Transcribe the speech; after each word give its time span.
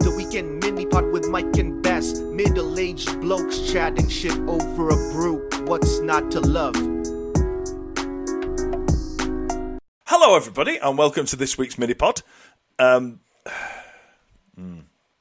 The 0.00 0.12
weekend 0.16 0.62
mini 0.64 0.86
pod 0.86 1.12
with 1.12 1.28
Mike 1.28 1.56
and 1.58 1.82
Baz. 1.82 2.20
Middle 2.20 2.78
aged 2.78 3.20
blokes 3.20 3.70
chatting 3.70 4.08
shit 4.08 4.36
over 4.48 4.88
a 4.88 4.96
brew. 5.12 5.46
What's 5.66 6.00
not 6.00 6.30
to 6.32 6.40
love? 6.40 6.74
Hello, 10.06 10.36
everybody, 10.36 10.78
and 10.78 10.96
welcome 10.98 11.26
to 11.26 11.36
this 11.36 11.56
week's 11.58 11.78
mini 11.78 11.94
pod. 11.94 12.22
Um, 12.78 13.20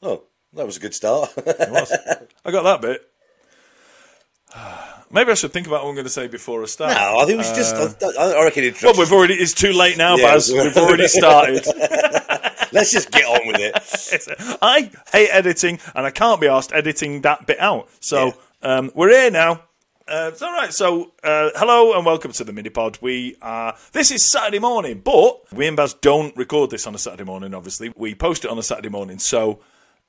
Oh, 0.01 0.23
that 0.53 0.65
was 0.65 0.77
a 0.77 0.79
good 0.79 0.93
start. 0.95 1.29
it 1.37 1.69
was. 1.69 1.91
I 2.45 2.51
got 2.51 2.63
that 2.63 2.81
bit. 2.81 3.01
Maybe 5.11 5.31
I 5.31 5.33
should 5.33 5.51
think 5.51 5.67
about 5.67 5.83
what 5.83 5.89
I'm 5.89 5.95
going 5.95 6.05
to 6.05 6.09
say 6.11 6.27
before 6.27 6.61
I 6.63 6.67
start. 6.67 6.91
no, 6.93 7.19
I 7.19 7.25
think 7.25 7.37
we 7.39 7.43
should 7.43 7.55
just. 7.55 7.75
I, 8.17 8.31
I 8.31 8.43
reckon 8.45 8.73
Well, 8.81 8.93
we've 8.97 9.11
already. 9.11 9.33
It's 9.33 9.53
too 9.53 9.73
late 9.73 9.97
now, 9.97 10.15
Yeah. 10.15 10.27
Baz. 10.33 10.51
We've 10.53 10.77
already 10.77 11.07
started. 11.09 11.65
Let's 12.79 12.93
just 12.93 13.11
get 13.11 13.25
on 13.25 13.45
with 13.45 13.57
it. 13.59 14.57
I 14.61 14.89
hate 15.11 15.29
editing, 15.31 15.79
and 15.93 16.05
I 16.05 16.11
can't 16.11 16.39
be 16.39 16.47
asked 16.47 16.71
editing 16.71 17.21
that 17.21 17.45
bit 17.45 17.59
out. 17.59 17.89
So 17.99 18.35
um, 18.61 18.89
we're 18.95 19.09
here 19.09 19.29
now. 19.29 19.63
Uh, 20.07 20.29
it's 20.31 20.41
all 20.41 20.53
right. 20.53 20.73
So 20.73 21.11
uh, 21.21 21.49
hello 21.55 21.97
and 21.97 22.05
welcome 22.05 22.31
to 22.31 22.43
the 22.45 22.53
mini 22.53 22.69
pod. 22.69 22.97
We 23.01 23.35
are. 23.41 23.75
This 23.91 24.11
is 24.11 24.23
Saturday 24.23 24.59
morning, 24.59 25.01
but 25.03 25.51
we 25.51 25.67
and 25.67 25.75
Baz 25.75 25.93
don't 25.93 26.33
record 26.37 26.69
this 26.69 26.87
on 26.87 26.95
a 26.95 26.97
Saturday 26.97 27.25
morning. 27.25 27.53
Obviously, 27.53 27.91
we 27.97 28.15
post 28.15 28.45
it 28.45 28.49
on 28.49 28.57
a 28.57 28.63
Saturday 28.63 28.89
morning. 28.89 29.19
So 29.19 29.59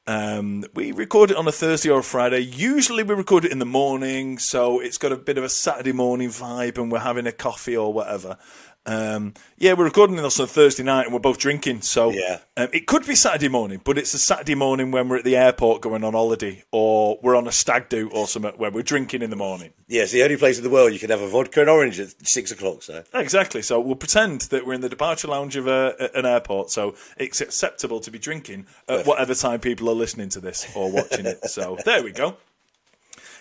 um, 0.06 0.64
we 0.72 0.92
record 0.92 1.32
it 1.32 1.36
on 1.36 1.48
a 1.48 1.52
Thursday 1.52 1.90
or 1.90 1.98
a 1.98 2.04
Friday. 2.04 2.38
Usually 2.38 3.02
we 3.02 3.14
record 3.14 3.44
it 3.44 3.52
in 3.52 3.58
the 3.58 3.66
morning, 3.66 4.38
so 4.38 4.78
it's 4.78 4.96
got 4.96 5.10
a 5.10 5.16
bit 5.16 5.38
of 5.38 5.44
a 5.44 5.48
Saturday 5.48 5.92
morning 5.92 6.28
vibe, 6.28 6.78
and 6.78 6.90
we're 6.90 7.00
having 7.00 7.26
a 7.26 7.32
coffee 7.32 7.76
or 7.76 7.92
whatever. 7.92 8.38
Um, 8.86 9.34
yeah, 9.58 9.74
we're 9.74 9.84
recording 9.84 10.16
this 10.16 10.40
on 10.40 10.46
Thursday 10.46 10.82
night, 10.82 11.04
and 11.04 11.12
we're 11.12 11.20
both 11.20 11.38
drinking. 11.38 11.82
So 11.82 12.10
Yeah. 12.10 12.38
um, 12.56 12.68
it 12.72 12.86
could 12.86 13.06
be 13.06 13.14
Saturday 13.14 13.48
morning, 13.48 13.80
but 13.84 13.98
it's 13.98 14.14
a 14.14 14.18
Saturday 14.18 14.54
morning 14.54 14.90
when 14.90 15.08
we're 15.08 15.18
at 15.18 15.24
the 15.24 15.36
airport 15.36 15.82
going 15.82 16.02
on 16.02 16.14
holiday, 16.14 16.64
or 16.72 17.18
we're 17.22 17.36
on 17.36 17.46
a 17.46 17.52
stag 17.52 17.90
do 17.90 18.08
or 18.10 18.26
something 18.26 18.52
where 18.56 18.70
we're 18.70 18.82
drinking 18.82 19.20
in 19.20 19.28
the 19.28 19.36
morning. 19.36 19.72
Yeah, 19.86 20.02
it's 20.04 20.12
the 20.12 20.22
only 20.22 20.38
place 20.38 20.56
in 20.56 20.64
the 20.64 20.70
world 20.70 20.92
you 20.94 20.98
can 20.98 21.10
have 21.10 21.20
a 21.20 21.28
vodka 21.28 21.60
and 21.60 21.68
orange 21.68 22.00
at 22.00 22.14
six 22.26 22.50
o'clock. 22.50 22.82
So 22.82 23.04
Exactly. 23.12 23.60
So 23.60 23.78
we'll 23.80 23.96
pretend 23.96 24.42
that 24.42 24.66
we're 24.66 24.74
in 24.74 24.80
the 24.80 24.88
departure 24.88 25.28
lounge 25.28 25.56
of 25.56 25.66
a, 25.66 26.10
an 26.14 26.24
airport, 26.24 26.70
so 26.70 26.94
it's 27.18 27.42
acceptable 27.42 28.00
to 28.00 28.10
be 28.10 28.18
drinking 28.18 28.66
at 28.88 29.04
whatever 29.06 29.34
time 29.34 29.60
people 29.60 29.90
are 29.90 29.94
listening 29.94 30.30
to 30.30 30.40
this 30.40 30.66
or 30.74 30.90
watching 30.90 31.26
it. 31.26 31.44
So 31.50 31.76
there 31.84 32.02
we 32.02 32.12
go. 32.12 32.38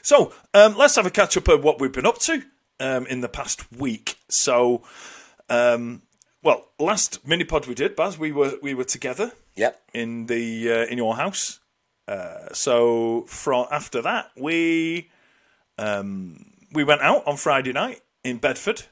So 0.02 0.33
um, 0.53 0.77
let's 0.77 0.97
have 0.97 1.05
a 1.05 1.09
catch 1.11 1.38
up 1.38 1.47
of 1.47 1.64
what 1.64 1.80
we've 1.80 1.92
been 1.94 2.05
up 2.05 2.19
to 2.19 2.44
um, 2.81 3.05
in 3.08 3.21
the 3.21 3.30
past 3.30 3.71
week. 3.71 4.17
So, 4.30 4.83
um, 5.50 6.02
well, 6.44 6.69
last 6.80 7.28
mini 7.28 7.44
pod 7.44 7.67
we 7.67 7.75
did, 7.75 7.95
Baz, 7.95 8.17
we 8.17 8.31
were 8.31 8.53
we 8.61 8.73
were 8.73 8.83
together 8.86 9.31
yep, 9.55 9.81
in 9.94 10.28
the 10.28 10.72
uh, 10.72 10.86
in 10.86 10.97
your 10.97 11.16
house. 11.16 11.59
Uh, 12.08 12.53
so 12.53 13.25
from 13.28 13.67
after 13.72 14.02
that, 14.02 14.31
we 14.38 15.09
um, 15.77 16.45
we 16.72 16.83
went 16.83 17.02
out 17.02 17.27
on 17.27 17.38
Friday 17.38 17.73
night 17.73 18.02
in 18.23 18.38
Bedford. 18.38 18.83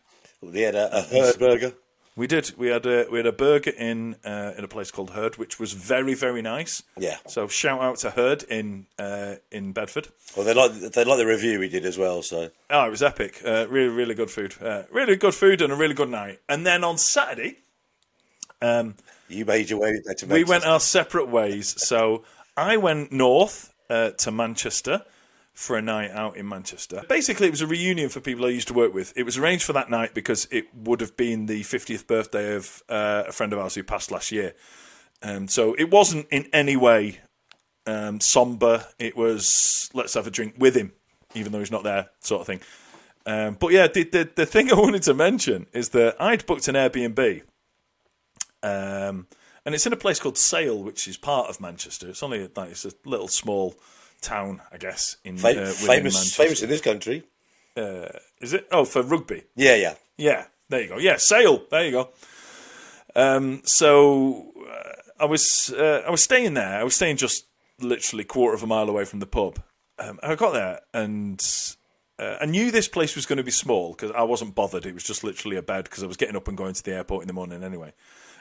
we 0.42 0.62
had 0.62 0.76
a, 0.76 0.98
a 0.98 1.02
herd 1.02 1.40
burger. 1.40 1.74
We 2.18 2.26
did. 2.26 2.58
We 2.58 2.70
had 2.70 2.88
a 2.88 3.06
we 3.12 3.20
had 3.20 3.28
a 3.28 3.32
burger 3.32 3.70
in 3.70 4.16
uh, 4.26 4.54
in 4.58 4.64
a 4.64 4.68
place 4.68 4.90
called 4.90 5.12
Herd, 5.12 5.38
which 5.38 5.60
was 5.60 5.74
very 5.74 6.16
very 6.16 6.42
nice. 6.42 6.82
Yeah. 6.98 7.18
So 7.28 7.48
shout 7.48 7.80
out 7.80 7.98
to 8.00 8.10
Herd 8.10 8.42
in 8.50 8.88
uh, 8.98 9.36
in 9.52 9.72
Bedford. 9.72 10.08
Well, 10.36 10.44
they 10.44 10.56
like 10.56 10.72
they 10.72 11.06
like 11.06 11.20
the 11.20 11.28
review 11.28 11.60
we 11.60 11.70
did 11.70 11.86
as 11.86 11.96
well. 11.96 12.24
So 12.24 12.50
Oh, 12.72 12.88
it 12.88 12.90
was 12.90 13.04
epic. 13.04 13.42
Uh, 13.46 13.68
really 13.70 13.90
really 13.90 14.16
good 14.16 14.32
food. 14.32 14.56
Uh, 14.60 14.84
really 14.92 15.16
good 15.16 15.36
food 15.36 15.62
and 15.62 15.72
a 15.72 15.76
really 15.76 15.94
good 15.94 16.10
night. 16.10 16.40
And 16.50 16.66
then 16.66 16.84
on 16.84 16.98
Saturday, 16.98 17.60
you 19.30 19.46
made 19.46 19.70
your 19.70 19.80
way 19.80 20.02
there 20.04 20.16
to 20.16 20.26
we 20.26 20.44
went 20.44 20.66
our 20.66 20.80
separate 20.80 21.30
ways. 21.30 21.80
So 21.82 22.24
I 22.58 22.78
went 22.78 23.12
north 23.12 23.72
uh, 23.92 24.10
to 24.18 24.32
Manchester 24.32 25.04
for 25.58 25.76
a 25.76 25.82
night 25.82 26.12
out 26.12 26.38
in 26.38 26.48
Manchester. 26.48 27.02
Basically, 27.10 27.48
it 27.48 27.50
was 27.50 27.62
a 27.62 27.68
reunion 27.68 28.10
for 28.10 28.20
people 28.20 28.46
I 28.46 28.50
used 28.50 28.68
to 28.68 28.76
work 28.76 28.94
with. 28.94 29.12
It 29.16 29.24
was 29.24 29.40
arranged 29.40 29.64
for 29.64 29.74
that 29.74 29.90
night 29.90 30.14
because 30.14 30.48
it 30.52 30.68
would 30.76 31.02
have 31.02 31.18
been 31.18 31.48
the 31.48 31.62
50th 31.64 32.06
birthday 32.06 32.56
of 32.56 32.84
uh, 32.88 33.24
a 33.28 33.32
friend 33.32 33.52
of 33.52 33.58
ours 33.58 33.74
who 33.74 33.82
passed 33.82 34.12
last 34.12 34.32
year. 34.32 34.54
Um, 35.24 35.48
so 35.48 35.74
it 35.74 35.90
wasn't 35.90 36.28
in 36.30 36.48
any 36.54 36.76
way 36.76 37.22
um, 37.88 38.20
somber. 38.20 38.86
It 39.00 39.18
was 39.18 39.90
let's 39.96 40.14
have 40.14 40.28
a 40.28 40.32
drink 40.32 40.54
with 40.60 40.76
him, 40.76 40.94
even 41.34 41.52
though 41.52 41.60
he's 41.60 41.72
not 41.72 41.84
there, 41.84 42.12
sort 42.20 42.42
of 42.42 42.46
thing. 42.46 42.62
Um, 43.26 43.58
but 43.60 43.72
yeah, 43.72 43.88
the, 43.88 44.04
the 44.04 44.30
the 44.36 44.46
thing 44.46 44.72
I 44.72 44.76
wanted 44.76 45.02
to 45.04 45.16
mention 45.16 45.66
is 45.74 45.90
that 45.90 46.22
I'd 46.22 46.46
booked 46.46 46.68
an 46.68 46.76
Airbnb 46.76 47.42
um, 48.62 49.26
and 49.66 49.74
it's 49.74 49.88
in 49.88 49.94
a 49.94 49.98
place 49.98 50.20
called 50.20 50.38
Sale, 50.38 50.84
which 50.84 51.08
is 51.08 51.18
part 51.18 51.50
of 51.50 51.60
Manchester. 51.60 52.10
It's 52.10 52.22
only 52.22 52.48
like 52.56 52.70
it's 52.70 52.86
a 52.86 52.92
little 53.06 53.28
small 53.28 53.76
town, 54.22 54.62
I 54.72 54.78
guess. 54.78 55.18
In 55.24 55.38
Fa- 55.38 55.62
uh, 55.62 55.72
famous, 55.72 56.36
famous 56.36 56.62
in 56.62 56.70
this 56.70 56.82
country. 56.82 57.24
Is 57.76 58.54
it? 58.54 58.68
Oh, 58.72 58.86
for 58.86 59.02
rugby. 59.04 59.44
Yeah, 59.56 59.76
yeah. 59.76 59.96
Yeah, 60.18 60.46
there 60.70 60.82
you 60.82 60.88
go. 60.88 60.98
Yeah, 60.98 61.18
Sale. 61.18 61.64
There 61.70 61.86
you 61.86 61.92
go. 61.92 62.10
Um, 63.16 63.62
so 63.64 64.52
uh, 64.70 65.24
I 65.24 65.26
was 65.26 65.74
uh, 65.74 66.04
I 66.06 66.10
was 66.10 66.24
staying 66.24 66.54
there. 66.54 66.80
I 66.80 66.84
was 66.84 66.96
staying 66.96 67.18
just 67.18 67.46
literally 67.80 68.24
quarter 68.24 68.56
of 68.56 68.64
a 68.64 68.68
mile 68.68 68.90
away 68.90 69.06
from 69.06 69.20
the 69.20 69.26
pub. 69.28 69.60
Um, 70.00 70.20
I 70.22 70.36
got 70.36 70.54
there 70.54 70.82
and 70.94 71.44
uh, 72.20 72.38
I 72.42 72.46
knew 72.46 72.70
this 72.70 72.88
place 72.88 73.16
was 73.16 73.26
going 73.26 73.38
to 73.38 73.44
be 73.44 73.52
small 73.52 73.94
because 73.94 74.12
I 74.12 74.24
wasn't 74.24 74.54
bothered. 74.56 74.86
It 74.86 74.94
was 74.94 75.04
just 75.04 75.24
literally 75.24 75.58
a 75.58 75.62
bed 75.62 75.86
because 75.86 76.04
I 76.04 76.08
was 76.08 76.18
getting 76.18 76.36
up 76.36 76.48
and 76.48 76.58
going 76.58 76.74
to 76.74 76.84
the 76.84 76.94
airport 76.94 77.24
in 77.24 77.28
the 77.28 77.34
morning 77.34 77.64
anyway. 77.64 77.94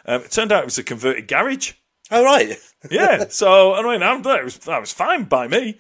Um, 0.05 0.23
it 0.23 0.31
turned 0.31 0.53
out 0.53 0.63
it 0.63 0.67
was 0.67 0.79
a 0.79 0.85
converted 0.85 1.29
garage. 1.29 1.73
Oh 2.11 2.25
right. 2.25 2.57
Yeah, 2.91 3.27
so 3.29 3.75
I 3.75 3.83
mean, 3.83 4.03
I'm, 4.03 4.23
that 4.23 4.45
was 4.45 4.59
that 4.59 4.81
was 4.81 4.93
fine 4.93 5.25
by 5.25 5.49
me. 5.49 5.79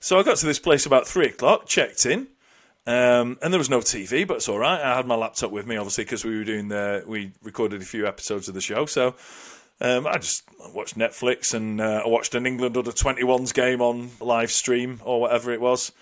So 0.00 0.18
I 0.18 0.22
got 0.22 0.36
to 0.38 0.46
this 0.46 0.58
place 0.58 0.86
about 0.86 1.06
three 1.06 1.26
o'clock, 1.26 1.66
checked 1.66 2.06
in, 2.06 2.28
um, 2.86 3.38
and 3.42 3.52
there 3.52 3.58
was 3.58 3.70
no 3.70 3.80
TV, 3.80 4.26
but 4.26 4.38
it's 4.38 4.48
all 4.48 4.58
right. 4.58 4.80
I 4.80 4.96
had 4.96 5.06
my 5.06 5.16
laptop 5.16 5.50
with 5.50 5.66
me, 5.66 5.76
obviously, 5.76 6.04
because 6.04 6.24
we 6.24 6.36
were 6.36 6.44
doing 6.44 6.68
the 6.68 7.04
we 7.06 7.32
recorded 7.42 7.82
a 7.82 7.84
few 7.84 8.06
episodes 8.06 8.48
of 8.48 8.54
the 8.54 8.60
show. 8.60 8.86
So 8.86 9.14
um, 9.80 10.06
I 10.06 10.14
just 10.14 10.44
watched 10.74 10.96
Netflix 10.96 11.54
and 11.54 11.80
uh, 11.80 12.02
I 12.04 12.08
watched 12.08 12.34
an 12.34 12.46
England 12.46 12.76
under 12.76 12.90
21s 12.90 13.54
game 13.54 13.80
on 13.80 14.10
live 14.20 14.50
stream 14.50 15.00
or 15.04 15.20
whatever 15.20 15.52
it 15.52 15.60
was. 15.60 15.92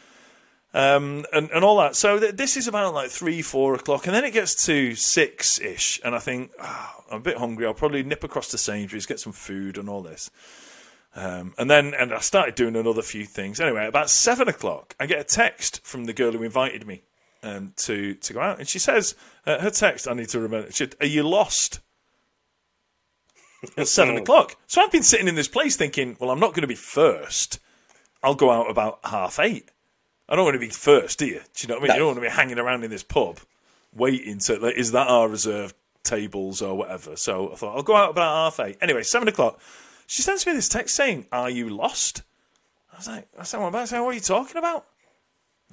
Um, 0.76 1.24
and, 1.32 1.50
and 1.52 1.64
all 1.64 1.78
that. 1.78 1.96
So 1.96 2.20
th- 2.20 2.36
this 2.36 2.54
is 2.54 2.68
about 2.68 2.92
like 2.92 3.08
three, 3.08 3.40
four 3.40 3.74
o'clock, 3.74 4.06
and 4.06 4.14
then 4.14 4.26
it 4.26 4.32
gets 4.34 4.66
to 4.66 4.94
six 4.94 5.58
ish, 5.58 5.98
and 6.04 6.14
I 6.14 6.18
think 6.18 6.50
"Ah, 6.60 7.02
I'm 7.10 7.16
a 7.16 7.20
bit 7.20 7.38
hungry. 7.38 7.64
I'll 7.64 7.72
probably 7.72 8.02
nip 8.02 8.22
across 8.22 8.48
to 8.48 8.58
Sainsbury's, 8.58 9.06
get 9.06 9.18
some 9.18 9.32
food, 9.32 9.78
and 9.78 9.88
all 9.88 10.02
this. 10.02 10.30
Um, 11.14 11.54
and 11.56 11.70
then 11.70 11.94
and 11.94 12.12
I 12.12 12.18
started 12.18 12.56
doing 12.56 12.76
another 12.76 13.00
few 13.00 13.24
things. 13.24 13.58
Anyway, 13.58 13.86
about 13.86 14.10
seven 14.10 14.48
o'clock, 14.48 14.94
I 15.00 15.06
get 15.06 15.18
a 15.18 15.24
text 15.24 15.80
from 15.82 16.04
the 16.04 16.12
girl 16.12 16.32
who 16.32 16.42
invited 16.42 16.86
me 16.86 17.04
um, 17.42 17.72
to 17.76 18.12
to 18.12 18.32
go 18.34 18.40
out, 18.40 18.58
and 18.58 18.68
she 18.68 18.78
says 18.78 19.14
uh, 19.46 19.58
her 19.60 19.70
text. 19.70 20.06
I 20.06 20.12
need 20.12 20.28
to 20.28 20.40
remember. 20.40 20.70
She 20.72 20.84
said, 20.84 20.94
"Are 21.00 21.06
you 21.06 21.22
lost?" 21.22 21.80
At 23.78 23.88
seven 23.88 24.16
o'clock. 24.18 24.56
So 24.66 24.82
I've 24.82 24.92
been 24.92 25.02
sitting 25.02 25.26
in 25.26 25.36
this 25.36 25.48
place 25.48 25.74
thinking, 25.74 26.18
well, 26.20 26.30
I'm 26.30 26.38
not 26.38 26.52
going 26.52 26.60
to 26.60 26.66
be 26.66 26.74
first. 26.74 27.60
I'll 28.22 28.34
go 28.34 28.50
out 28.50 28.70
about 28.70 28.98
half 29.04 29.38
eight. 29.38 29.70
I 30.28 30.36
don't 30.36 30.44
want 30.44 30.54
to 30.54 30.60
be 30.60 30.68
first, 30.68 31.18
do 31.18 31.26
you? 31.26 31.40
Do 31.54 31.62
you 31.62 31.68
know 31.68 31.74
what 31.74 31.84
I 31.84 31.86
mean? 31.86 31.94
You 31.94 31.98
don't 32.00 32.06
want 32.08 32.18
to 32.18 32.22
be 32.22 32.28
hanging 32.28 32.58
around 32.58 32.84
in 32.84 32.90
this 32.90 33.02
pub 33.02 33.38
waiting 33.94 34.38
to, 34.40 34.58
like, 34.58 34.76
is 34.76 34.92
that 34.92 35.08
our 35.08 35.28
reserved 35.28 35.74
tables 36.02 36.60
or 36.62 36.76
whatever? 36.76 37.16
So 37.16 37.52
I 37.52 37.56
thought, 37.56 37.76
I'll 37.76 37.82
go 37.82 37.96
out 37.96 38.10
about 38.10 38.56
half 38.56 38.66
eight. 38.66 38.78
Anyway, 38.80 39.02
seven 39.02 39.28
o'clock. 39.28 39.60
She 40.06 40.22
sends 40.22 40.46
me 40.46 40.52
this 40.52 40.68
text 40.68 40.94
saying, 40.94 41.26
Are 41.32 41.50
you 41.50 41.68
lost? 41.68 42.22
I 42.92 42.96
was 42.96 43.08
like, 43.08 43.28
I 43.34 43.58
what, 43.58 43.68
about? 43.68 43.82
I 43.82 43.84
said, 43.84 44.00
what 44.00 44.10
are 44.10 44.14
you 44.14 44.20
talking 44.20 44.56
about? 44.56 44.86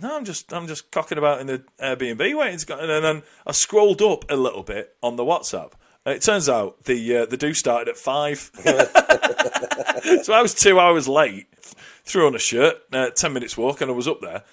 No, 0.01 0.17
I'm 0.17 0.25
just 0.25 0.51
I'm 0.51 0.67
just 0.67 0.91
cocking 0.91 1.17
about 1.17 1.39
in 1.39 1.47
the 1.47 1.63
Airbnb 1.79 2.37
waiting 2.37 2.57
to 2.57 2.65
go. 2.65 2.77
And 2.79 2.89
then 3.03 3.23
I 3.45 3.51
scrolled 3.51 4.01
up 4.01 4.29
a 4.29 4.35
little 4.35 4.63
bit 4.63 4.95
on 5.01 5.15
the 5.15 5.23
WhatsApp. 5.23 5.73
And 6.05 6.15
it 6.15 6.21
turns 6.21 6.49
out 6.49 6.83
the 6.83 7.17
uh, 7.17 7.25
the 7.27 7.37
do 7.37 7.53
started 7.53 7.87
at 7.89 7.97
five, 7.97 8.51
so 10.23 10.33
I 10.33 10.41
was 10.41 10.53
two 10.53 10.79
hours 10.79 11.07
late. 11.07 11.47
Threw 12.05 12.27
on 12.27 12.35
a 12.35 12.39
shirt, 12.39 12.75
uh, 12.91 13.09
ten 13.11 13.33
minutes 13.33 13.57
walk, 13.57 13.81
and 13.81 13.89
I 13.89 13.93
was 13.93 14.07
up 14.07 14.19
there. 14.21 14.43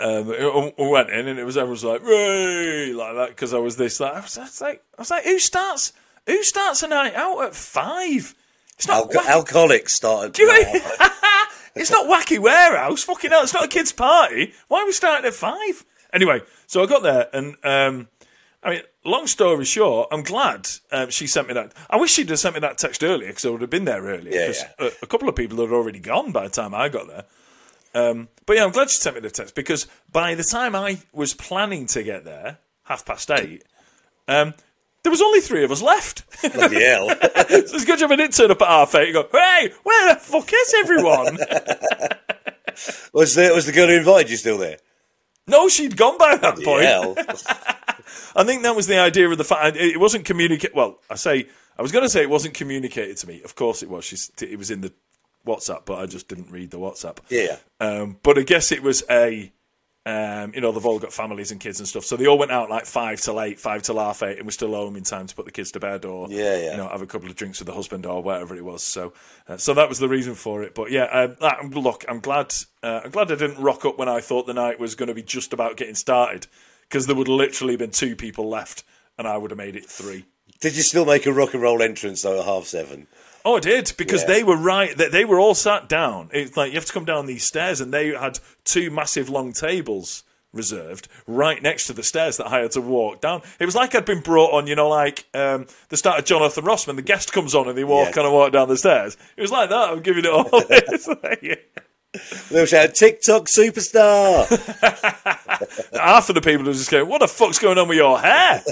Um, 0.00 0.30
I 0.30 0.72
went 0.78 1.10
in, 1.10 1.26
and 1.26 1.38
it 1.38 1.44
was 1.44 1.56
everyone's 1.56 1.82
like, 1.82 2.02
"Ray!" 2.04 2.92
like 2.92 3.16
that 3.16 3.28
because 3.30 3.52
I 3.52 3.58
was 3.58 3.76
this. 3.76 3.98
Like, 3.98 4.14
I 4.14 4.20
was, 4.20 4.38
I 4.38 4.42
was 4.42 4.60
like, 4.60 4.82
I 4.96 5.02
was 5.02 5.10
like, 5.10 5.24
who 5.24 5.38
starts? 5.40 5.92
Who 6.26 6.42
starts 6.44 6.82
a 6.84 6.88
night 6.88 7.14
out 7.14 7.42
at 7.44 7.54
five? 7.56 8.34
It's 8.76 8.86
not. 8.86 9.12
Alcoholics 9.12 9.94
started. 9.94 10.34
Do 10.34 10.42
you 10.42 10.52
mean- 10.52 10.66
it's 11.74 11.90
not 11.90 12.06
wacky 12.06 12.38
warehouse. 12.38 13.02
Fucking 13.02 13.30
hell, 13.30 13.42
it's 13.42 13.54
not 13.54 13.64
a 13.64 13.68
kids' 13.68 13.90
party. 13.92 14.52
Why 14.68 14.82
are 14.82 14.86
we 14.86 14.92
starting 14.92 15.26
at 15.26 15.34
five? 15.34 15.84
Anyway, 16.12 16.42
so 16.68 16.80
I 16.82 16.86
got 16.86 17.02
there, 17.02 17.28
and 17.32 17.56
um, 17.64 18.08
I 18.62 18.70
mean, 18.70 18.82
long 19.08 19.26
story 19.26 19.64
short, 19.64 20.08
I'm 20.12 20.22
glad 20.22 20.68
um, 20.92 21.10
she 21.10 21.26
sent 21.26 21.48
me 21.48 21.54
that. 21.54 21.72
I 21.90 21.96
wish 21.96 22.12
she'd 22.12 22.28
have 22.30 22.38
sent 22.38 22.54
me 22.54 22.60
that 22.60 22.78
text 22.78 23.02
earlier 23.02 23.28
because 23.28 23.44
I 23.44 23.50
would 23.50 23.60
have 23.60 23.70
been 23.70 23.84
there 23.84 24.02
earlier. 24.02 24.32
Yeah, 24.32 24.52
yeah. 24.52 24.86
A, 24.86 24.90
a 25.02 25.06
couple 25.06 25.28
of 25.28 25.36
people 25.36 25.58
had 25.58 25.72
already 25.72 25.98
gone 25.98 26.32
by 26.32 26.44
the 26.44 26.50
time 26.50 26.74
I 26.74 26.88
got 26.88 27.08
there. 27.08 27.24
Um, 27.94 28.28
but 28.46 28.56
yeah, 28.56 28.64
I'm 28.64 28.70
glad 28.70 28.90
she 28.90 28.98
sent 28.98 29.16
me 29.16 29.20
the 29.20 29.30
text 29.30 29.54
because 29.54 29.86
by 30.12 30.34
the 30.34 30.44
time 30.44 30.76
I 30.76 30.98
was 31.12 31.34
planning 31.34 31.86
to 31.86 32.02
get 32.02 32.24
there, 32.24 32.58
half 32.84 33.04
past 33.04 33.30
eight, 33.30 33.64
um, 34.26 34.54
there 35.02 35.10
was 35.10 35.22
only 35.22 35.40
three 35.40 35.64
of 35.64 35.70
us 35.72 35.82
left. 35.82 36.24
so 36.40 36.50
Bloody 36.50 36.84
hell. 36.84 37.06
it's 37.10 37.84
good 37.84 37.98
job 37.98 38.12
I 38.12 38.16
didn't 38.16 38.34
turn 38.34 38.50
up 38.50 38.62
at 38.62 38.68
half 38.68 38.94
eight 38.94 39.14
and 39.14 39.14
go, 39.14 39.28
hey, 39.32 39.72
where 39.82 40.14
the 40.14 40.20
fuck 40.20 40.50
is 40.52 40.74
everyone? 40.78 41.36
was, 43.12 43.34
the, 43.34 43.52
was 43.54 43.66
the 43.66 43.72
girl 43.72 43.88
who 43.88 43.96
invited 43.96 44.30
you 44.30 44.36
still 44.36 44.58
there? 44.58 44.78
no, 45.48 45.68
she'd 45.68 45.96
gone 45.96 46.18
by 46.18 46.36
that 46.36 46.56
point. 46.62 47.76
I 48.36 48.44
think 48.44 48.62
that 48.62 48.76
was 48.76 48.86
the 48.86 48.98
idea 48.98 49.28
of 49.28 49.38
the 49.38 49.44
fact 49.44 49.76
it 49.76 50.00
wasn't 50.00 50.24
communicate. 50.24 50.74
Well, 50.74 50.98
I 51.10 51.14
say 51.16 51.48
I 51.78 51.82
was 51.82 51.92
going 51.92 52.04
to 52.04 52.08
say 52.08 52.22
it 52.22 52.30
wasn't 52.30 52.54
communicated 52.54 53.16
to 53.18 53.28
me. 53.28 53.42
Of 53.42 53.54
course 53.54 53.82
it 53.82 53.88
was. 53.88 54.04
She's, 54.04 54.30
it 54.40 54.58
was 54.58 54.70
in 54.70 54.80
the 54.80 54.92
WhatsApp, 55.46 55.84
but 55.86 55.98
I 55.98 56.06
just 56.06 56.28
didn't 56.28 56.50
read 56.50 56.70
the 56.70 56.78
WhatsApp. 56.78 57.18
Yeah. 57.28 57.56
Um, 57.80 58.18
but 58.22 58.36
I 58.38 58.42
guess 58.42 58.72
it 58.72 58.82
was 58.82 59.04
a, 59.08 59.52
um, 60.04 60.52
you 60.54 60.60
know, 60.60 60.72
they've 60.72 60.84
all 60.84 60.98
got 60.98 61.12
families 61.12 61.52
and 61.52 61.60
kids 61.60 61.78
and 61.78 61.88
stuff, 61.88 62.04
so 62.04 62.16
they 62.16 62.26
all 62.26 62.38
went 62.38 62.50
out 62.50 62.68
like 62.68 62.86
five 62.86 63.20
till 63.20 63.40
eight, 63.40 63.60
five 63.60 63.82
till 63.82 63.98
half 63.98 64.22
eight, 64.22 64.38
and 64.38 64.46
we're 64.46 64.50
still 64.52 64.74
home 64.74 64.96
in 64.96 65.04
time 65.04 65.26
to 65.26 65.34
put 65.34 65.44
the 65.44 65.52
kids 65.52 65.70
to 65.72 65.80
bed 65.80 66.04
or, 66.04 66.28
Yeah, 66.30 66.56
yeah. 66.56 66.70
you 66.72 66.76
know, 66.78 66.88
have 66.88 67.02
a 67.02 67.06
couple 67.06 67.28
of 67.28 67.36
drinks 67.36 67.60
with 67.60 67.66
the 67.66 67.74
husband 67.74 68.06
or 68.06 68.22
whatever 68.22 68.56
it 68.56 68.64
was. 68.64 68.82
So, 68.82 69.12
uh, 69.46 69.56
so 69.58 69.72
that 69.74 69.88
was 69.88 69.98
the 69.98 70.08
reason 70.08 70.34
for 70.34 70.62
it. 70.62 70.74
But 70.74 70.90
yeah, 70.90 71.28
that, 71.40 71.70
look, 71.70 72.04
I'm 72.08 72.20
glad, 72.20 72.54
uh, 72.82 73.02
I'm 73.04 73.10
glad 73.10 73.30
I 73.30 73.36
didn't 73.36 73.62
rock 73.62 73.84
up 73.84 73.98
when 73.98 74.08
I 74.08 74.20
thought 74.20 74.46
the 74.46 74.54
night 74.54 74.80
was 74.80 74.94
going 74.94 75.08
to 75.08 75.14
be 75.14 75.22
just 75.22 75.52
about 75.52 75.76
getting 75.76 75.94
started, 75.94 76.46
because 76.88 77.06
there 77.06 77.16
would 77.16 77.28
literally 77.28 77.74
have 77.74 77.80
been 77.80 77.90
two 77.90 78.16
people 78.16 78.48
left, 78.48 78.84
and 79.18 79.26
I 79.28 79.36
would 79.36 79.50
have 79.50 79.58
made 79.58 79.76
it 79.76 79.86
three. 79.86 80.24
Did 80.60 80.76
you 80.76 80.82
still 80.82 81.04
make 81.04 81.26
a 81.26 81.32
rock 81.32 81.54
and 81.54 81.62
roll 81.62 81.82
entrance 81.82 82.22
though 82.22 82.38
at 82.40 82.44
half 82.46 82.64
seven? 82.64 83.06
Oh, 83.44 83.56
I 83.56 83.60
did 83.60 83.92
because 83.96 84.22
Yeah. 84.22 84.26
they 84.28 84.42
were 84.42 84.56
right. 84.56 84.96
They, 84.96 85.08
they 85.08 85.24
were 85.24 85.38
all 85.38 85.54
sat 85.54 85.88
down. 85.88 86.28
It's 86.32 86.56
like 86.56 86.70
you 86.72 86.76
have 86.76 86.86
to 86.86 86.92
come 86.92 87.04
down 87.04 87.26
these 87.26 87.44
stairs, 87.44 87.80
and 87.80 87.92
they 87.94 88.08
had 88.08 88.40
two 88.64 88.90
massive 88.90 89.28
long 89.28 89.52
tables 89.52 90.24
reserved 90.52 91.08
right 91.26 91.62
next 91.62 91.86
to 91.86 91.92
the 91.92 92.02
stairs 92.02 92.38
that 92.38 92.46
I 92.48 92.60
had 92.60 92.70
to 92.72 92.80
walk 92.80 93.20
down. 93.20 93.42
It 93.60 93.66
was 93.66 93.76
like 93.76 93.94
I'd 93.94 94.06
been 94.06 94.20
brought 94.22 94.52
on, 94.54 94.66
you 94.66 94.74
know, 94.74 94.88
like 94.88 95.26
um, 95.34 95.66
the 95.90 95.96
start 95.96 96.18
of 96.18 96.24
Jonathan 96.24 96.64
Ross 96.64 96.86
when 96.86 96.96
the 96.96 97.02
guest 97.02 97.32
comes 97.34 97.54
on 97.54 97.68
and 97.68 97.76
they 97.76 97.84
walk 97.84 98.06
Yeah. 98.08 98.12
kind 98.12 98.26
of 98.26 98.32
walk 98.32 98.52
down 98.52 98.66
the 98.68 98.76
stairs. 98.78 99.16
It 99.36 99.42
was 99.42 99.52
like 99.52 99.68
that. 99.68 99.90
I'm 99.90 100.00
giving 100.00 100.24
it 100.24 100.30
all. 100.30 100.48
It's 102.14 102.32
like- 102.32 102.48
They 102.50 102.60
were 102.60 102.66
shouting, 102.66 102.92
TikTok 102.94 103.46
superstar! 103.46 104.46
Half 105.92 106.28
of 106.28 106.34
the 106.34 106.40
people 106.40 106.68
are 106.68 106.72
just 106.72 106.90
going, 106.90 107.08
"What 107.08 107.20
the 107.20 107.28
fuck's 107.28 107.58
going 107.58 107.78
on 107.78 107.88
with 107.88 107.98
your 107.98 108.18
hair?" 108.18 108.62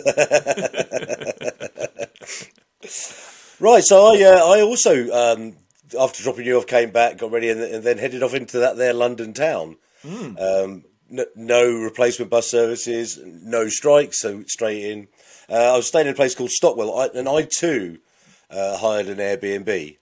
right, 3.61 3.83
so 3.85 4.15
I 4.15 4.23
uh, 4.23 4.47
I 4.47 4.61
also, 4.63 5.11
um, 5.11 5.57
after 5.99 6.23
dropping 6.23 6.47
you 6.47 6.57
off, 6.59 6.67
came 6.67 6.91
back, 6.91 7.19
got 7.19 7.33
ready, 7.33 7.51
and, 7.51 7.61
and 7.61 7.85
then 7.85 7.99
headed 7.99 8.23
off 8.23 8.35
into 8.35 8.59
that 8.61 8.77
there 8.77 8.93
London 8.93 9.33
town. 9.33 9.77
Um, 10.05 10.85
n- 11.11 11.27
no 11.35 11.69
replacement 11.69 12.31
bus 12.31 12.49
services, 12.49 13.19
no 13.25 13.69
strikes, 13.69 14.21
so 14.21 14.45
straight 14.47 14.85
in. 14.85 15.09
Uh, 15.49 15.75
I 15.75 15.77
was 15.77 15.89
staying 15.89 16.07
in 16.07 16.13
a 16.13 16.17
place 16.17 16.35
called 16.35 16.51
Stockwell, 16.51 16.97
I, 16.97 17.09
and 17.19 17.29
I 17.29 17.43
too 17.43 17.99
uh, 18.51 18.77
hired 18.79 19.09
an 19.09 19.19
Airbnb. 19.19 19.97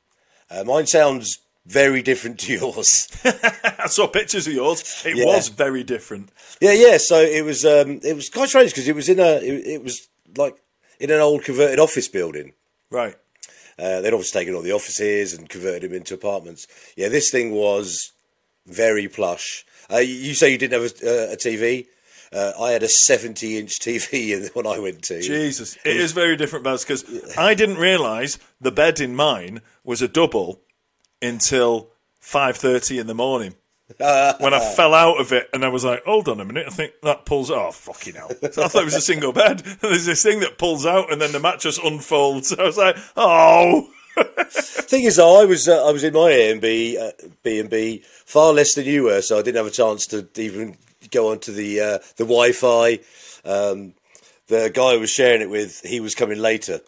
Uh, 0.51 0.65
mine 0.65 0.87
sounds 0.87 1.39
very 1.67 2.03
different 2.03 2.39
to 2.41 2.53
yours. 2.59 3.09
I 3.25 3.87
saw 3.89 4.07
pictures 4.07 4.47
of 4.47 4.53
yours. 4.53 5.03
It 5.05 5.17
Yeah. 5.17 5.25
was 5.27 5.49
very 5.49 5.83
different. 5.85 6.31
Yeah, 6.61 6.73
yeah. 6.73 6.99
So 6.99 7.21
it 7.21 7.45
was 7.45 7.65
um, 7.65 8.01
it 8.03 8.15
was 8.15 8.29
quite 8.29 8.49
strange 8.49 8.71
because 8.71 8.89
it 8.89 8.95
was 8.95 9.09
in 9.09 9.19
a 9.21 9.37
it, 9.43 9.67
it 9.67 9.83
was 9.83 10.09
like 10.37 10.57
in 11.01 11.11
an 11.11 11.21
old 11.21 11.45
converted 11.45 11.79
office 11.79 12.09
building. 12.09 12.53
Right. 12.91 13.17
Uh, 13.79 14.01
they'd 14.01 14.13
obviously 14.13 14.41
taken 14.41 14.55
all 14.55 14.63
the 14.63 14.73
offices 14.73 15.35
and 15.35 15.49
converted 15.49 15.83
them 15.91 15.95
into 15.97 16.15
apartments. 16.15 16.67
Yeah, 16.97 17.09
this 17.09 17.31
thing 17.31 17.51
was 17.51 18.13
very 18.67 19.09
plush. 19.09 19.67
Uh, 19.93 19.97
you, 19.99 20.33
say 20.35 20.51
you 20.53 20.59
didn't 20.59 20.81
have 20.81 20.93
a, 21.03 21.31
uh, 21.31 21.33
a 21.33 21.37
TV. 21.37 21.87
Uh, 22.33 22.53
I 22.61 22.71
had 22.71 22.83
a 22.85 22.89
70 22.89 23.59
inch 23.59 23.79
TV 23.81 24.31
in- 24.31 24.49
when 24.55 24.67
I 24.67 24.79
went 24.79 25.03
to. 25.05 25.21
Jesus, 25.21 25.77
it 25.85 25.97
is 25.97 26.13
very 26.13 26.37
different, 26.37 26.65
Baz, 26.65 26.85
because 26.85 27.05
I 27.37 27.55
didn't 27.55 27.79
realise 27.79 28.39
the 28.61 28.71
bed 28.73 29.01
in 29.01 29.17
mine 29.17 29.61
was 29.83 30.01
a 30.03 30.09
double 30.09 30.61
until 31.25 31.89
five 32.21 32.57
thirty 32.57 32.99
in 32.99 33.07
the 33.07 33.15
morning. 33.15 33.55
when 33.99 34.55
I 34.55 34.61
fell 34.77 34.95
out 34.95 35.21
of 35.21 35.33
it, 35.33 35.49
and 35.53 35.65
I 35.65 35.69
was 35.69 35.85
like, 35.85 36.05
"Hold 36.05 36.29
on 36.29 36.41
a 36.41 36.45
minute, 36.45 36.67
I 36.67 36.71
think 36.71 36.93
that 37.03 37.25
pulls." 37.25 37.51
Oh, 37.51 37.71
fucking 37.71 38.15
hell! 38.15 38.31
So 38.53 38.63
I 38.65 38.69
thought 38.69 38.83
it 38.83 38.87
was 38.87 38.95
a 38.95 39.01
single 39.01 39.33
bed. 39.33 39.59
There's 39.81 40.07
this 40.07 40.23
thing 40.23 40.41
that 40.41 40.59
pulls 40.59 40.87
out, 40.87 41.13
and 41.13 41.21
then 41.21 41.33
the 41.33 41.41
mattress 41.41 41.79
unfolds. 41.79 42.53
I 42.59 42.63
was 42.65 42.79
like, 42.79 42.97
"Oh." 43.17 43.91
Thing 44.17 45.03
is, 45.03 45.17
though, 45.17 45.43
I 45.43 45.45
was 45.45 45.69
uh, 45.69 45.89
I 45.89 45.91
was 45.91 46.05
in 46.05 46.15
my 46.15 46.31
Airbnb 46.31 47.01
uh, 47.01 47.29
B 47.43 47.59
and 47.59 47.69
B 47.69 48.05
far 48.25 48.53
less 48.53 48.75
than 48.75 48.85
you 48.85 49.05
were, 49.05 49.21
so 49.23 49.39
I 49.39 49.43
didn't 49.43 49.57
have 49.57 49.67
a 49.67 49.71
chance 49.71 50.07
to 50.09 50.29
even 50.37 50.77
go 51.11 51.33
onto 51.33 51.53
the 51.53 51.81
uh, 51.81 51.99
the 52.17 52.25
Wi-Fi. 52.25 53.01
Um, 53.45 53.95
the 54.47 54.71
guy 54.73 54.93
I 54.93 54.97
was 54.97 55.11
sharing 55.11 55.41
it 55.43 55.51
with, 55.51 55.81
he 55.81 56.01
was 56.01 56.15
coming 56.15 56.39
later. 56.39 56.81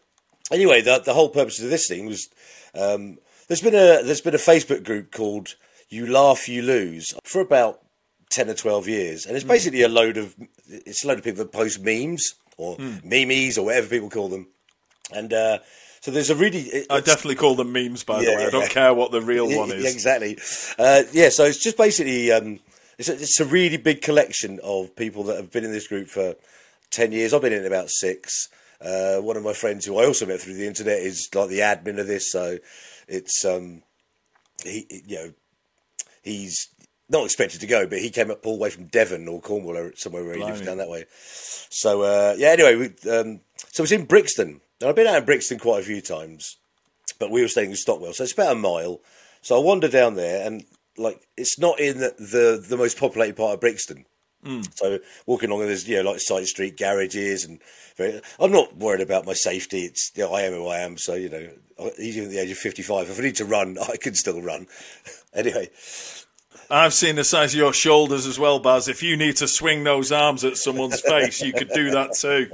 Anyway, 0.53 0.83
the 0.83 1.01
the 1.05 1.15
whole 1.15 1.29
purpose 1.29 1.61
of 1.61 1.71
this 1.71 1.89
thing 1.89 2.07
was 2.07 2.29
um, 2.75 3.19
there's 3.49 3.61
been 3.63 3.75
a 3.75 4.03
there's 4.03 4.21
been 4.21 4.35
a 4.35 4.39
Facebook 4.39 4.85
group 4.85 5.13
called 5.13 5.55
"You 5.89 6.07
Laugh, 6.07 6.49
You 6.49 6.63
Lose" 6.63 7.15
for 7.25 7.41
about 7.41 7.81
ten 8.31 8.49
or 8.49 8.55
twelve 8.55 8.89
years, 8.89 9.27
and 9.27 9.37
it's 9.37 9.45
basically 9.45 9.83
a 9.83 9.89
load 9.89 10.17
of 10.17 10.35
it's 10.69 11.05
a 11.05 11.09
load 11.09 11.19
of 11.19 11.25
people 11.25 11.45
that 11.45 11.53
post 11.53 11.81
memes 11.83 12.35
or 12.57 12.77
memes 13.05 13.59
or 13.59 13.65
whatever 13.67 13.87
people 13.89 14.11
call 14.11 14.29
them, 14.29 14.49
and. 15.13 15.33
Uh, 15.33 15.59
so 16.03 16.13
there's 16.13 16.31
a 16.31 16.37
really, 16.37 16.61
it- 16.61 16.87
I 16.89 17.01
definitely 17.01 17.35
call 17.35 17.57
them 17.57 17.73
memes, 17.73 18.05
by 18.05 18.19
the 18.21 18.31
Yeah, 18.31 18.37
way. 18.37 18.47
I 18.47 18.51
don't 18.51 18.71
care 18.71 18.95
what 18.95 19.11
the 19.11 19.21
real 19.21 19.49
one 19.49 19.73
is. 19.73 19.93
exactly. 19.93 20.39
Uh, 20.79 21.03
yeah, 21.11 21.31
so 21.31 21.45
it's 21.47 21.61
just 21.61 21.77
basically 21.77 22.31
um, 22.31 22.61
it's, 22.97 23.09
a, 23.09 23.15
it's 23.15 23.41
a 23.41 23.45
really 23.45 23.77
big 23.77 24.03
collection 24.03 24.61
of 24.63 24.95
people 24.95 25.25
that 25.25 25.37
have 25.37 25.51
been 25.51 25.65
in 25.65 25.73
this 25.73 25.89
group 25.89 26.07
for 26.07 26.37
ten 26.91 27.11
years. 27.11 27.35
I've 27.35 27.41
been 27.43 27.55
in 27.55 27.63
it 27.65 27.67
about 27.67 27.91
six. 27.91 28.49
Uh, 28.81 29.17
one 29.17 29.37
of 29.37 29.43
my 29.43 29.53
friends 29.55 29.85
who 29.85 29.99
I 29.99 30.05
also 30.07 30.27
met 30.27 30.41
through 30.41 30.55
the 30.55 30.67
internet 30.69 30.99
is 30.99 31.29
like 31.35 31.49
the 31.49 31.59
admin 31.61 31.99
of 31.99 32.07
this, 32.07 32.31
so 32.31 32.59
it's 33.09 33.45
um, 33.45 33.83
he 34.63 34.87
you 35.07 35.17
know 35.17 35.33
he's 36.23 36.69
not 37.09 37.25
expected 37.25 37.61
to 37.61 37.67
go, 37.67 37.87
but 37.87 38.01
he 38.01 38.11
came 38.11 38.31
up 38.31 38.45
all 38.45 38.57
the 38.57 38.63
way 38.63 38.71
from 38.71 38.87
Devon 38.87 39.29
or 39.29 39.41
Cornwall 39.41 39.77
or 39.77 39.95
somewhere 39.97 40.25
where 40.25 40.35
he 40.35 40.43
lives 40.43 40.61
down 40.61 40.79
that 40.79 40.89
way. 40.89 41.05
So 41.71 42.03
uh, 42.03 42.35
yeah, 42.37 42.49
anyway, 42.49 42.75
we, 42.77 43.11
um, 43.11 43.41
so 43.73 43.85
it's 43.85 43.93
in 43.93 44.07
Brixton. 44.07 44.61
I've 44.85 44.97
been 44.97 45.07
out 45.07 45.19
in 45.19 45.25
Brixton 45.25 45.59
quite 45.59 45.81
a 45.81 45.87
few 45.87 46.01
times 46.01 46.57
but 47.19 47.31
we 47.31 47.43
were 47.43 47.49
staying 47.49 47.71
in 47.71 47.77
Stockwell, 47.77 48.13
so 48.13 48.25
it's 48.25 48.33
about 48.33 48.53
a 48.53 48.59
mile. 48.59 49.01
So 49.43 49.57
I 49.57 49.63
wander 49.63 49.89
down 49.89 50.17
there, 50.17 50.47
and 50.47 50.65
like 50.97 51.27
it's 51.37 51.59
not 51.59 51.81
in 51.81 51.99
the 51.99 52.15
the, 52.19 52.65
the 52.67 52.77
most 52.77 52.99
populated 52.99 53.37
part 53.37 53.55
of 53.55 53.61
Brixton. 53.61 54.07
Mm. 54.45 54.69
So 54.77 54.99
walking 55.27 55.51
along, 55.51 55.67
there's 55.67 55.89
you 55.89 56.03
know 56.03 56.11
like 56.11 56.21
side 56.21 56.47
street 56.47 56.77
garages, 56.77 57.45
and 57.45 57.61
very, 57.97 58.21
I'm 58.39 58.53
not 58.53 58.77
worried 58.77 59.01
about 59.01 59.27
my 59.27 59.33
safety. 59.33 59.83
It's 59.83 60.13
you 60.15 60.25
know, 60.25 60.35
I 60.35 60.43
am 60.43 60.53
who 60.53 60.67
I 60.69 60.79
am, 60.79 60.99
so 60.99 61.15
you 61.15 61.29
know 61.29 61.49
even 61.99 62.25
at 62.25 62.31
the 62.31 62.39
age 62.39 62.51
of 62.51 62.59
55, 62.59 63.11
if 63.11 63.19
I 63.19 63.23
need 63.23 63.37
to 63.37 63.45
run, 63.45 63.77
I 63.93 63.97
can 63.97 64.15
still 64.15 64.41
run. 64.41 64.67
anyway, 65.35 65.71
I've 66.71 66.95
seen 66.95 67.17
the 67.17 67.25
size 67.25 67.55
of 67.55 67.59
your 67.59 67.73
shoulders 67.73 68.27
as 68.27 68.39
well, 68.39 68.59
Baz. 68.59 68.89
If 68.89 69.03
you 69.03 69.17
need 69.17 69.37
to 69.37 69.49
swing 69.49 69.85
those 69.85 70.11
arms 70.13 70.45
at 70.45 70.57
someone's 70.57 71.01
face, 71.07 71.43
you 71.43 71.53
could 71.53 71.71
do 71.71 71.91
that 71.91 72.15
too. 72.15 72.51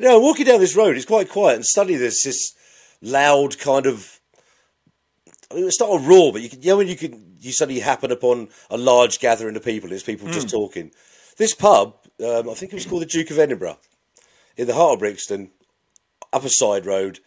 No, 0.00 0.18
walking 0.18 0.46
down 0.46 0.60
this 0.60 0.76
road, 0.76 0.96
it's 0.96 1.06
quite 1.06 1.28
quiet, 1.28 1.56
and 1.56 1.66
suddenly 1.66 1.98
there's 1.98 2.22
this 2.22 2.54
loud 3.00 3.58
kind 3.58 3.86
of. 3.86 4.18
I 5.52 5.56
mean, 5.56 5.66
it's 5.66 5.80
not 5.80 5.90
a 5.90 5.98
roar, 5.98 6.32
but 6.32 6.42
you 6.42 6.48
can, 6.48 6.62
you 6.62 6.70
know 6.70 6.78
when 6.78 6.88
you 6.88 6.96
can 6.96 7.36
you 7.40 7.52
suddenly 7.52 7.80
happen 7.80 8.10
upon 8.10 8.48
a 8.70 8.76
large 8.76 9.18
gathering 9.20 9.56
of 9.56 9.64
people. 9.64 9.92
It's 9.92 10.02
people 10.02 10.28
just 10.30 10.48
talking. 10.50 10.90
This 11.36 11.54
pub, 11.54 11.96
um, 12.24 12.48
I 12.48 12.54
think 12.54 12.72
it 12.72 12.74
was 12.74 12.86
called 12.86 13.02
the 13.02 13.06
Duke 13.06 13.30
of 13.30 13.38
Edinburgh, 13.38 13.78
in 14.56 14.66
the 14.66 14.74
heart 14.74 14.94
of 14.94 14.98
Brixton, 15.00 15.50
up 16.32 16.44
a 16.44 16.48
side 16.48 16.86
road, 16.86 17.20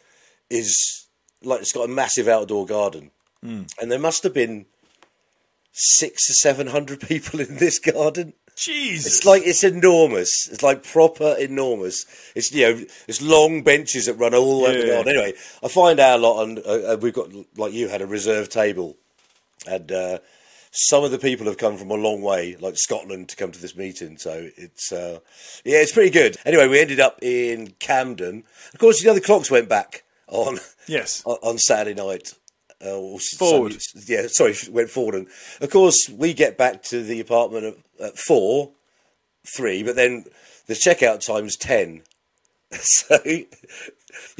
is 0.50 1.08
like 1.44 1.62
it's 1.62 1.74
got 1.74 1.86
a 1.86 1.92
massive 1.94 2.28
outdoor 2.28 2.66
garden, 2.66 3.12
and 3.80 3.92
there 3.92 4.00
must 4.00 4.24
have 4.24 4.34
been 4.34 4.66
six 5.72 6.30
or 6.30 6.34
seven 6.34 6.68
hundred 6.68 7.00
people 7.08 7.40
in 7.40 7.58
this 7.58 7.80
garden. 7.80 8.34
Jesus. 8.56 9.18
It's 9.18 9.26
like 9.26 9.44
it's 9.46 9.64
enormous. 9.64 10.50
It's 10.50 10.64
like 10.64 10.84
proper 10.84 11.36
enormous. 11.38 12.06
It's 12.36 12.52
you 12.52 12.66
know 12.66 12.86
it's 13.08 13.22
long 13.22 13.64
benches 13.64 14.06
that 14.06 14.14
run 14.14 14.34
all 14.34 14.60
the 14.60 14.66
way 14.66 14.88
down. 14.88 15.08
Anyway, 15.08 15.34
I 15.64 15.68
find 15.68 16.00
our 16.00 16.18
lot, 16.18 16.44
and 16.44 16.60
uh, 16.60 16.94
uh, 16.94 16.98
we've 17.00 17.14
got 17.14 17.30
like 17.58 17.74
you 17.74 17.90
had 17.90 18.02
a 18.02 18.08
reserve 18.08 18.50
table, 18.50 18.96
and 19.68 19.92
uh, 19.92 20.20
some 20.72 21.04
of 21.04 21.12
the 21.12 21.20
people 21.20 21.48
have 21.48 21.58
come 21.58 21.78
from 21.78 21.92
a 21.92 21.96
long 21.96 22.22
way, 22.22 22.56
like 22.60 22.78
Scotland, 22.78 23.30
to 23.30 23.36
come 23.36 23.52
to 23.52 23.62
this 23.62 23.76
meeting. 23.76 24.18
So 24.18 24.50
it's 24.56 24.92
uh, 24.92 25.20
yeah, 25.66 25.78
it's 25.78 25.92
pretty 25.92 26.12
good. 26.12 26.38
Anyway, 26.46 26.68
we 26.68 26.80
ended 26.80 27.02
up 27.02 27.20
in 27.22 27.74
Camden. 27.80 28.44
Of 28.74 28.80
course, 28.80 29.02
you 29.02 29.08
know 29.08 29.14
the 29.14 29.22
clocks 29.22 29.52
went 29.52 29.68
back 29.68 30.04
on 30.28 30.60
yes. 30.88 31.24
on 31.26 31.58
Saturday 31.58 31.94
night. 31.94 32.34
Uh, 32.84 32.98
or 32.98 33.20
Forward. 33.38 33.78
Yeah, 34.08 34.28
sorry, 34.28 34.56
went 34.72 34.90
forward. 34.90 35.16
And 35.16 35.28
of 35.62 35.70
course, 35.70 36.10
we 36.10 36.34
get 36.34 36.58
back 36.58 36.84
to 36.84 37.02
the 37.04 37.20
apartment 37.20 37.78
at, 38.00 38.06
at 38.08 38.18
four, 38.18 38.72
three, 39.56 39.84
but 39.84 39.96
then 39.96 40.26
the 40.68 40.74
checkout 40.74 41.26
time's 41.26 41.56
ten. 41.58 42.02
So 42.72 43.18
you 43.24 43.46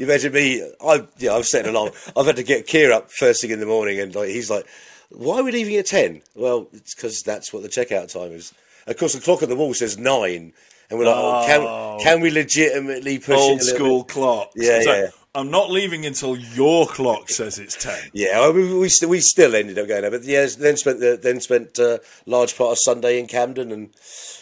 imagine 0.06 0.32
me. 0.32 0.62
I 0.84 1.06
yeah, 1.18 1.32
I've 1.34 1.46
set 1.46 1.64
an 1.64 1.74
alarm. 1.74 1.92
I've 2.16 2.26
had 2.26 2.36
to 2.36 2.42
get 2.42 2.66
Keir 2.66 2.92
up 2.92 3.10
first 3.10 3.40
thing 3.40 3.50
in 3.50 3.60
the 3.60 3.66
morning, 3.66 4.00
and 4.00 4.14
like 4.14 4.28
he's 4.28 4.50
like, 4.50 4.66
"Why 5.10 5.38
are 5.38 5.44
we 5.44 5.52
leaving 5.52 5.76
at 5.76 5.86
10? 5.86 6.22
Well, 6.34 6.68
it's 6.72 6.94
because 6.94 7.22
that's 7.22 7.52
what 7.52 7.62
the 7.62 7.68
checkout 7.68 8.12
time 8.12 8.32
is. 8.32 8.52
Of 8.86 8.96
course, 8.98 9.14
the 9.14 9.20
clock 9.20 9.42
on 9.42 9.48
the 9.48 9.56
wall 9.56 9.72
says 9.74 9.96
nine, 9.98 10.52
and 10.90 10.98
we're 10.98 11.06
like, 11.06 11.16
oh, 11.16 11.42
Oh. 11.42 11.98
can 11.98 12.04
can 12.04 12.20
we 12.20 12.30
legitimately 12.30 13.18
push 13.18 13.28
it 13.36 13.40
Old 13.40 13.62
school 13.62 14.02
bit? 14.02 14.12
clock. 14.12 14.50
Yeah, 14.54 14.76
It's 14.78 14.86
like, 14.86 14.96
yeah. 14.96 15.08
I'm 15.36 15.50
not 15.50 15.70
leaving 15.70 16.06
until 16.06 16.34
your 16.36 16.86
clock 16.86 17.28
says 17.28 17.58
it's 17.58 17.76
ten. 17.76 18.10
Yeah, 18.14 18.50
mean, 18.52 18.78
we 18.80 18.88
still 18.88 19.10
we 19.10 19.20
still 19.20 19.54
ended 19.54 19.78
up 19.78 19.86
going 19.86 20.00
there, 20.02 20.10
but 20.10 20.24
yeah, 20.24 20.46
then 20.58 20.78
spent 20.78 21.00
the, 21.00 21.18
then 21.22 21.40
spent 21.40 21.78
a 21.78 22.00
large 22.24 22.56
part 22.56 22.72
of 22.72 22.78
Sunday 22.80 23.18
in 23.20 23.26
Camden 23.26 23.70
and 23.70 23.92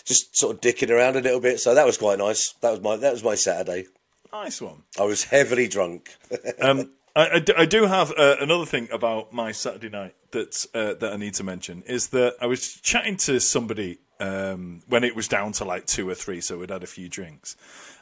just 0.04 0.36
sort 0.36 0.54
of 0.54 0.60
dicking 0.60 0.90
around 0.90 1.16
a 1.16 1.20
little 1.20 1.40
bit. 1.40 1.58
So 1.58 1.74
that 1.74 1.84
was 1.84 1.98
quite 1.98 2.18
nice. 2.18 2.52
That 2.60 2.70
was 2.70 2.80
my 2.80 2.96
that 2.96 3.12
was 3.12 3.24
my 3.24 3.34
Saturday. 3.34 3.86
Nice 4.32 4.60
one. 4.60 4.84
I 4.98 5.02
was 5.02 5.24
heavily 5.24 5.68
drunk. 5.68 6.16
Um, 6.60 6.92
I, 7.16 7.30
I 7.34 7.38
do- 7.38 7.54
I 7.56 7.66
do 7.66 7.84
have 7.86 8.12
uh, 8.16 8.36
another 8.40 8.66
thing 8.66 8.88
about 8.92 9.32
my 9.32 9.52
Saturday 9.52 9.88
night 9.88 10.14
that 10.30 10.66
uh, 10.74 10.94
that 10.94 11.12
I 11.12 11.16
need 11.16 11.34
to 11.34 11.44
mention 11.44 11.82
is 11.86 12.08
that 12.08 12.36
I 12.40 12.46
was 12.46 12.80
chatting 12.80 13.16
to 13.18 13.40
somebody 13.40 13.98
um, 14.20 14.82
when 14.88 15.04
it 15.04 15.14
was 15.16 15.28
down 15.28 15.52
to 15.52 15.64
like 15.64 15.86
two 15.86 16.08
or 16.08 16.14
three, 16.14 16.40
so 16.40 16.58
we'd 16.58 16.70
had 16.70 16.82
a 16.82 16.88
few 16.88 17.08
drinks, 17.08 17.56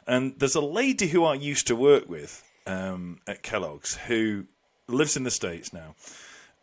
and 0.07 0.33
there's 0.39 0.55
a 0.55 0.61
lady 0.61 1.07
who 1.07 1.23
I 1.25 1.33
used 1.35 1.67
to 1.67 1.75
work 1.75 2.07
with 2.09 2.43
um, 2.65 3.19
at 3.27 3.43
Kellogg's 3.43 3.95
who 4.07 4.45
lives 4.87 5.15
in 5.17 5.23
the 5.23 5.31
states 5.31 5.73
now, 5.73 5.95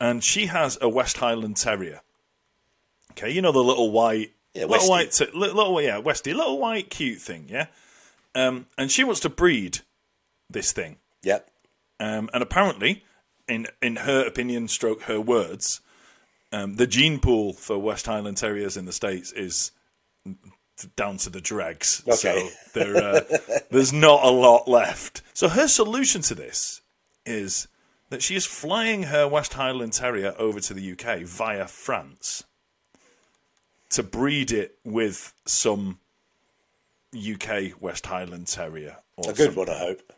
and 0.01 0.23
she 0.23 0.47
has 0.47 0.79
a 0.81 0.89
West 0.89 1.19
Highland 1.19 1.57
Terrier. 1.57 2.01
Okay, 3.13 3.31
you 3.31 3.43
know 3.43 3.53
the 3.53 3.59
little 3.65 3.91
white, 3.91 4.33
Yeah, 4.55 4.67
little 4.67 4.89
white, 4.89 5.13
t- 5.13 5.27
li- 5.35 5.51
little 5.51 5.81
yeah, 5.83 6.01
Westie, 6.01 6.35
little 6.35 6.59
white 6.59 6.91
cute 6.91 7.19
thing, 7.19 7.47
yeah. 7.49 7.67
Um, 8.35 8.67
and 8.79 8.91
she 8.91 9.03
wants 9.05 9.21
to 9.21 9.29
breed 9.29 9.81
this 10.49 10.73
thing. 10.73 10.97
yep. 11.23 11.51
Um, 11.99 12.31
and 12.33 12.43
apparently, 12.43 13.05
in 13.49 13.67
in 13.83 13.97
her 13.97 14.25
opinion, 14.27 14.69
stroke 14.69 15.03
her 15.03 15.21
words, 15.21 15.81
um, 16.53 16.77
the 16.77 16.87
gene 16.87 17.19
pool 17.19 17.53
for 17.53 17.79
West 17.79 18.07
Highland 18.07 18.37
Terriers 18.39 18.77
in 18.77 18.87
the 18.87 18.93
states 18.93 19.33
is 19.33 19.73
down 20.97 21.17
to 21.19 21.31
the 21.31 21.41
dregs. 21.41 22.03
Okay. 22.09 22.49
So 22.49 22.49
there, 22.75 22.97
uh, 22.97 23.21
there's 23.71 23.93
not 23.93 24.25
a 24.25 24.31
lot 24.31 24.69
left. 24.69 25.23
So 25.35 25.49
her 25.49 25.69
solution 25.69 26.23
to 26.23 26.35
this 26.35 26.81
is 27.27 27.69
that 28.11 28.23
she 28.23 28.35
is 28.35 28.45
flying 28.47 29.05
her 29.05 29.27
West 29.29 29.55
Highland 29.55 29.93
Terrier 29.93 30.35
over 30.39 30.61
to 30.61 30.75
the 30.75 30.93
UK 30.93 31.21
via 31.23 31.67
France 31.67 32.45
to 33.91 34.03
breed 34.03 34.53
it 34.53 34.77
with 34.85 35.33
some 35.47 35.99
UK 37.17 37.81
West 37.81 38.07
Highland 38.07 38.47
Terrier. 38.47 38.97
Or 39.17 39.31
A 39.31 39.35
good 39.35 39.47
some- 39.47 39.55
one, 39.57 39.71
I 39.71 39.79
hope. 39.79 40.13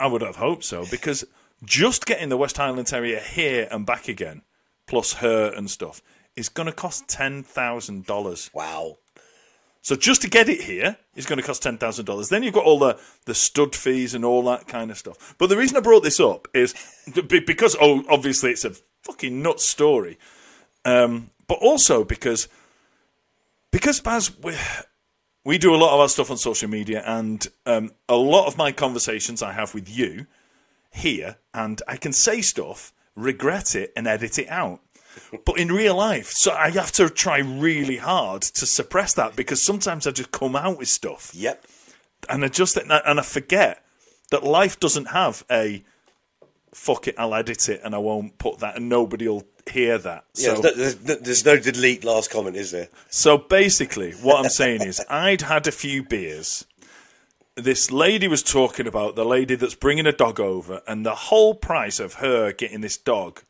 I 0.00 0.06
would 0.06 0.22
have 0.22 0.36
hoped 0.36 0.64
so 0.64 0.84
because 0.90 1.24
just 1.64 2.04
getting 2.04 2.28
the 2.28 2.36
West 2.36 2.56
Highland 2.56 2.88
Terrier 2.88 3.20
here 3.20 3.68
and 3.70 3.86
back 3.86 4.08
again, 4.08 4.42
plus 4.86 5.14
her 5.14 5.52
and 5.54 5.70
stuff, 5.70 6.02
is 6.36 6.48
going 6.48 6.66
to 6.66 6.72
cost 6.72 7.06
ten 7.08 7.42
thousand 7.44 8.04
dollars. 8.06 8.50
Wow. 8.52 8.98
So 9.84 9.96
just 9.96 10.22
to 10.22 10.30
get 10.30 10.48
it 10.48 10.62
here 10.62 10.96
is 11.14 11.26
going 11.26 11.36
to 11.38 11.42
cost 11.42 11.62
ten 11.62 11.76
thousand 11.76 12.06
dollars. 12.06 12.30
Then 12.30 12.42
you've 12.42 12.54
got 12.54 12.64
all 12.64 12.78
the 12.78 12.98
the 13.26 13.34
stud 13.34 13.76
fees 13.76 14.14
and 14.14 14.24
all 14.24 14.42
that 14.44 14.66
kind 14.66 14.90
of 14.90 14.96
stuff. 14.96 15.34
But 15.36 15.50
the 15.50 15.58
reason 15.58 15.76
I 15.76 15.80
brought 15.80 16.02
this 16.02 16.18
up 16.18 16.48
is 16.54 16.74
because 17.28 17.76
oh, 17.78 18.02
obviously 18.08 18.50
it's 18.50 18.64
a 18.64 18.72
fucking 19.02 19.42
nuts 19.42 19.62
story, 19.62 20.18
um, 20.86 21.28
but 21.46 21.58
also 21.60 22.02
because 22.02 22.48
because 23.72 24.00
Baz, 24.00 24.32
we, 24.42 24.54
we 25.44 25.58
do 25.58 25.74
a 25.74 25.76
lot 25.76 25.92
of 25.92 26.00
our 26.00 26.08
stuff 26.08 26.30
on 26.30 26.38
social 26.38 26.70
media, 26.70 27.02
and 27.04 27.46
um, 27.66 27.90
a 28.08 28.16
lot 28.16 28.46
of 28.46 28.56
my 28.56 28.72
conversations 28.72 29.42
I 29.42 29.52
have 29.52 29.74
with 29.74 29.94
you 29.94 30.26
here, 30.90 31.36
and 31.52 31.82
I 31.86 31.98
can 31.98 32.14
say 32.14 32.40
stuff, 32.40 32.94
regret 33.14 33.74
it, 33.74 33.92
and 33.94 34.06
edit 34.06 34.38
it 34.38 34.48
out. 34.48 34.80
But 35.44 35.58
in 35.58 35.68
real 35.72 35.96
life, 35.96 36.30
so 36.30 36.52
I 36.52 36.70
have 36.70 36.92
to 36.92 37.08
try 37.10 37.38
really 37.38 37.96
hard 37.96 38.42
to 38.42 38.66
suppress 38.66 39.14
that 39.14 39.36
because 39.36 39.62
sometimes 39.62 40.06
I 40.06 40.10
just 40.10 40.30
come 40.32 40.54
out 40.56 40.78
with 40.78 40.88
stuff 40.88 41.30
Yep. 41.34 41.64
and 42.28 42.44
I 42.44 42.48
just 42.48 42.76
and 42.76 42.92
I 42.92 43.22
forget 43.22 43.84
that 44.30 44.42
life 44.44 44.78
doesn't 44.80 45.06
have 45.06 45.44
a 45.50 45.84
fuck 46.72 47.06
it, 47.08 47.14
I'll 47.18 47.34
edit 47.34 47.68
it 47.68 47.80
and 47.84 47.94
I 47.94 47.98
won't 47.98 48.38
put 48.38 48.58
that 48.58 48.76
and 48.76 48.88
nobody 48.88 49.28
will 49.28 49.46
hear 49.70 49.96
that. 49.98 50.24
Yeah, 50.34 50.54
So 50.56 50.60
there's, 50.62 51.02
no, 51.04 51.14
there's 51.14 51.44
no 51.44 51.56
delete 51.58 52.04
last 52.04 52.30
comment, 52.30 52.56
is 52.56 52.70
there? 52.72 52.88
so 53.08 53.38
basically, 53.38 54.12
what 54.12 54.42
I'm 54.44 54.50
saying 54.50 54.82
is, 54.82 55.00
I'd 55.10 55.42
had 55.42 55.66
a 55.66 55.72
few 55.72 56.02
beers. 56.02 56.66
This 57.56 57.90
lady 57.92 58.26
was 58.26 58.42
talking 58.42 58.86
about 58.88 59.14
the 59.14 59.24
lady 59.24 59.54
that's 59.54 59.76
bringing 59.76 60.06
a 60.06 60.12
dog 60.12 60.40
over, 60.40 60.82
and 60.88 61.06
the 61.06 61.14
whole 61.14 61.54
price 61.54 62.00
of 62.00 62.14
her 62.14 62.52
getting 62.52 62.80
this 62.80 62.96
dog 62.98 63.42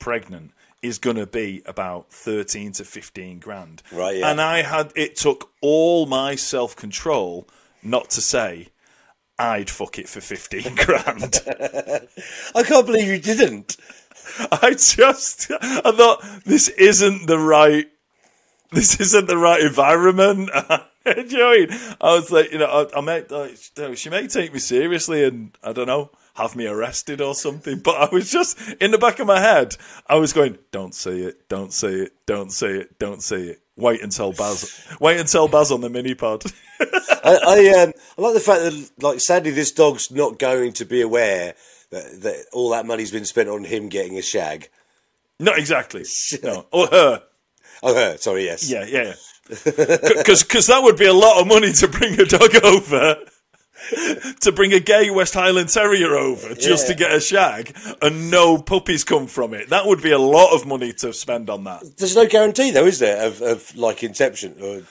pregnant 0.00 0.50
is 0.84 0.98
going 0.98 1.16
to 1.16 1.26
be 1.26 1.62
about 1.64 2.12
13 2.12 2.72
to 2.72 2.84
15 2.84 3.38
grand. 3.38 3.82
Right, 3.90 4.18
yeah. 4.18 4.30
And 4.30 4.40
I 4.40 4.62
had, 4.62 4.92
it 4.94 5.16
took 5.16 5.50
all 5.62 6.04
my 6.04 6.34
self 6.34 6.76
control 6.76 7.48
not 7.82 8.10
to 8.10 8.20
say, 8.20 8.68
I'd 9.38 9.70
fuck 9.70 9.98
it 9.98 10.08
for 10.08 10.20
15 10.20 10.74
grand. 10.76 11.40
I 12.54 12.62
can't 12.62 12.86
believe 12.86 13.08
you 13.08 13.18
didn't. 13.18 13.78
I 14.52 14.70
just, 14.72 15.50
I 15.50 15.90
thought 15.90 16.22
this 16.44 16.68
isn't 16.68 17.26
the 17.26 17.38
right, 17.38 17.90
this 18.70 19.00
isn't 19.00 19.26
the 19.26 19.38
right 19.38 19.62
environment. 19.62 20.50
Do 21.04 21.24
you 21.26 21.38
know 21.38 21.50
I 21.50 21.66
mean? 21.66 21.96
I 22.00 22.14
was 22.14 22.30
like, 22.30 22.52
you 22.52 22.58
know, 22.58 22.88
I, 22.94 22.98
I 22.98 23.00
may, 23.00 23.24
like, 23.28 23.96
she 23.96 24.10
may 24.10 24.26
take 24.26 24.52
me 24.52 24.58
seriously 24.58 25.24
and 25.24 25.56
I 25.62 25.72
don't 25.72 25.86
know, 25.86 26.10
have 26.34 26.56
me 26.56 26.66
arrested 26.66 27.20
or 27.20 27.34
something. 27.34 27.78
But 27.78 27.96
I 27.96 28.14
was 28.14 28.30
just 28.30 28.58
in 28.80 28.90
the 28.90 28.98
back 28.98 29.18
of 29.18 29.26
my 29.26 29.40
head, 29.40 29.76
I 30.06 30.16
was 30.16 30.32
going, 30.32 30.58
don't 30.70 30.94
say 30.94 31.18
it, 31.18 31.48
don't 31.48 31.72
say 31.72 31.94
it, 31.94 32.12
don't 32.26 32.52
say 32.52 32.68
it, 32.80 32.98
don't 32.98 33.22
say 33.22 33.42
it. 33.42 33.60
Wait 33.76 34.02
until 34.02 34.32
Baz, 34.32 34.86
wait 35.00 35.18
until 35.18 35.48
Baz 35.48 35.72
on 35.72 35.80
the 35.80 35.90
mini 35.90 36.14
pod. 36.14 36.44
I, 36.80 37.38
I, 37.46 37.82
um, 37.82 37.92
I 38.16 38.22
like 38.22 38.34
the 38.34 38.40
fact 38.40 38.62
that, 38.62 38.90
like, 39.00 39.20
sadly, 39.20 39.50
this 39.50 39.72
dog's 39.72 40.10
not 40.12 40.38
going 40.38 40.72
to 40.74 40.84
be 40.84 41.00
aware 41.00 41.54
that, 41.90 42.22
that 42.22 42.46
all 42.52 42.70
that 42.70 42.86
money's 42.86 43.10
been 43.10 43.24
spent 43.24 43.48
on 43.48 43.64
him 43.64 43.88
getting 43.88 44.16
a 44.16 44.22
shag. 44.22 44.68
Not 45.40 45.58
exactly. 45.58 46.04
No, 46.42 46.66
or 46.70 46.86
her. 46.86 47.22
Oh, 47.82 47.94
her. 47.94 48.16
Sorry, 48.18 48.44
yes. 48.44 48.70
Yeah, 48.70 48.84
yeah. 48.86 49.14
Because 49.48 50.42
because 50.44 50.66
that 50.68 50.82
would 50.82 50.96
be 50.96 51.06
a 51.06 51.12
lot 51.12 51.40
of 51.40 51.46
money 51.46 51.72
to 51.72 51.88
bring 51.88 52.18
a 52.20 52.24
dog 52.24 52.54
over, 52.64 53.16
to 54.40 54.52
bring 54.52 54.72
a 54.72 54.80
gay 54.80 55.10
West 55.10 55.34
Highland 55.34 55.68
Terrier 55.68 56.16
over 56.16 56.54
just 56.54 56.86
to 56.88 56.94
get 56.94 57.12
a 57.12 57.20
shag, 57.20 57.76
and 58.02 58.30
no 58.30 58.58
puppies 58.58 59.04
come 59.04 59.26
from 59.26 59.54
it. 59.54 59.68
That 59.70 59.86
would 59.86 60.02
be 60.02 60.10
a 60.12 60.18
lot 60.18 60.54
of 60.54 60.66
money 60.66 60.92
to 60.94 61.12
spend 61.12 61.50
on 61.50 61.64
that. 61.64 61.82
There's 61.96 62.16
no 62.16 62.26
guarantee, 62.26 62.70
though, 62.70 62.86
is 62.86 62.98
there, 62.98 63.26
of, 63.26 63.40
of 63.42 63.76
like 63.76 64.02
inception 64.02 64.56
or 64.62 64.82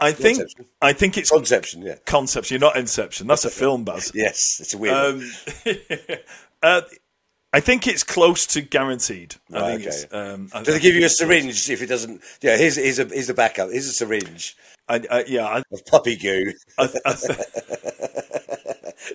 I 0.00 0.12
think. 0.12 0.38
Conception. 0.38 0.66
I 0.82 0.92
think 0.92 1.16
it's 1.18 1.30
conception? 1.30 1.82
Yeah. 1.82 1.96
conception, 2.04 2.54
you're 2.54 2.68
not 2.68 2.76
inception. 2.76 3.26
That's 3.26 3.44
a 3.44 3.50
film, 3.50 3.84
Baz. 3.84 4.12
Yes, 4.14 4.58
it's 4.60 4.74
a 4.74 4.78
weird. 4.78 4.94
Um, 4.94 5.30
uh, 6.62 6.82
I 7.52 7.60
think 7.60 7.86
it's 7.86 8.02
close 8.02 8.46
to 8.48 8.62
guaranteed. 8.62 9.36
I 9.52 9.60
Right, 9.60 9.70
think 9.76 9.86
it's. 9.86 10.04
okay. 10.06 10.32
Um, 10.32 10.48
I, 10.52 10.62
Do 10.64 10.72
they 10.72 10.80
give 10.80 10.94
you 10.96 11.04
a 11.06 11.08
syringe 11.08 11.70
if 11.70 11.80
it 11.82 11.86
doesn't? 11.86 12.20
Yeah, 12.42 12.56
here's, 12.56 12.76
here's 12.76 12.98
a 12.98 13.04
here's 13.04 13.30
a 13.30 13.34
backup. 13.34 13.70
Here's 13.70 13.86
a 13.86 13.92
syringe 13.92 14.56
I, 14.88 15.00
I, 15.10 15.24
yeah, 15.26 15.46
I, 15.46 15.62
of 15.72 15.84
puppy 15.86 16.16
goo. 16.16 16.52
I, 16.78 16.88
I, 17.06 17.14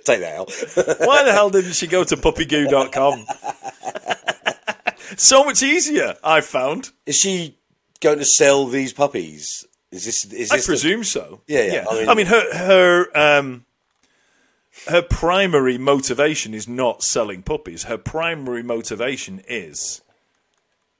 Take 0.03 0.19
that 0.21 0.35
out. 0.37 0.51
Why 1.07 1.23
the 1.23 1.31
hell 1.31 1.49
didn't 1.49 1.73
she 1.73 1.87
go 1.87 2.03
to 2.03 2.15
puppygoo.com? 2.15 3.25
so 5.17 5.43
much 5.43 5.63
easier, 5.63 6.15
I 6.23 6.41
found. 6.41 6.91
is 7.05 7.17
she 7.17 7.57
going 8.01 8.19
to 8.19 8.25
sell 8.25 8.65
these 8.67 8.93
puppies? 8.93 9.65
Is 9.91 10.05
this? 10.05 10.25
Is 10.25 10.51
I 10.51 10.57
this 10.57 10.65
the- 10.65 10.71
presume 10.71 11.03
so. 11.03 11.41
Yeah, 11.47 11.63
yeah, 11.63 11.85
I 11.89 12.01
I 12.03 12.05
mean- 12.07 12.17
mean, 12.17 12.25
her 12.27 12.55
her 12.55 13.17
um, 13.17 13.65
her 14.87 15.01
primary 15.01 15.77
motivation 15.77 16.53
is 16.53 16.67
not 16.67 17.03
selling 17.03 17.41
puppies. 17.41 17.83
Her 17.83 17.97
primary 17.97 18.61
motivation 18.63 19.41
is 19.47 20.01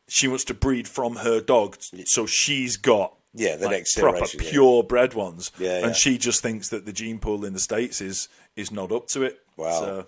she 0.08 0.28
wants 0.28 0.44
to 0.46 0.54
breed 0.56 0.88
from 0.88 1.18
her 1.18 1.40
dog, 1.40 1.78
so 2.06 2.26
she's 2.26 2.78
got 2.78 3.14
Yeah, 3.34 3.56
the 3.58 3.68
like, 3.68 3.78
next 3.78 3.96
proper 3.96 4.18
generation, 4.18 4.42
yeah. 4.44 4.50
pure 4.50 4.84
bred 4.84 5.14
ones. 5.14 5.52
Yeah, 5.60 5.80
yeah. 5.80 5.86
and 5.88 5.96
she 5.96 6.18
just 6.18 6.42
thinks 6.42 6.70
that 6.70 6.86
the 6.86 6.94
gene 6.94 7.20
pool 7.20 7.46
in 7.46 7.54
the 7.54 7.60
states 7.60 8.02
is 8.02 8.28
is 8.56 8.72
not 8.72 8.92
up 8.92 9.08
to 9.10 9.24
it. 9.24 9.40
Wow. 9.56 9.80
So, 9.80 10.08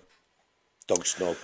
dog 0.88 1.06
snob. 1.06 1.36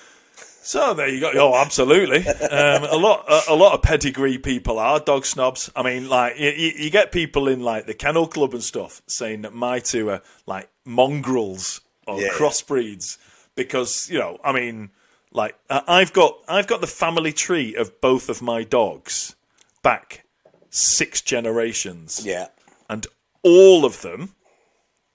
So 0.61 0.93
there 0.93 1.09
you 1.09 1.21
go. 1.21 1.31
Oh, 1.35 1.55
absolutely. 1.55 2.27
Um, 2.29 2.85
a 2.85 2.97
lot, 2.97 3.25
a, 3.29 3.53
a 3.53 3.55
lot 3.55 3.73
of 3.75 3.83
pedigree 3.83 4.37
people 4.39 4.79
are 4.79 5.01
dog 5.01 5.25
snobs. 5.25 5.71
I 5.75 5.83
mean, 5.83 6.09
like 6.09 6.39
you, 6.39 6.51
you 6.51 6.73
you 6.77 6.91
get 6.91 7.11
people 7.13 7.49
in 7.49 7.61
like 7.61 7.87
the 7.87 7.95
kennel 7.95 8.27
club 8.27 8.53
and 8.53 8.63
stuff 8.63 9.01
saying 9.07 9.43
that 9.43 9.55
my 9.55 9.79
two 9.79 10.11
are 10.11 10.21
like 10.47 10.69
mongrels 10.85 11.81
or 12.07 12.21
Yeah. 12.21 12.29
crossbreeds 12.31 13.17
because 13.55 14.11
you 14.11 14.19
know, 14.19 14.39
I 14.45 14.53
mean, 14.53 14.91
like 15.33 15.57
I've 15.71 16.13
got 16.13 16.39
I've 16.49 16.67
got 16.67 16.81
the 16.81 16.87
family 16.87 17.33
tree 17.33 17.75
of 17.75 18.01
both 18.01 18.29
of 18.29 18.43
my 18.43 18.63
dogs 18.65 19.37
back 19.83 20.25
six 20.71 21.21
generations 21.21 22.21
Yeah. 22.25 22.49
and 22.89 23.07
all 23.43 23.85
of 23.85 24.03
them 24.03 24.35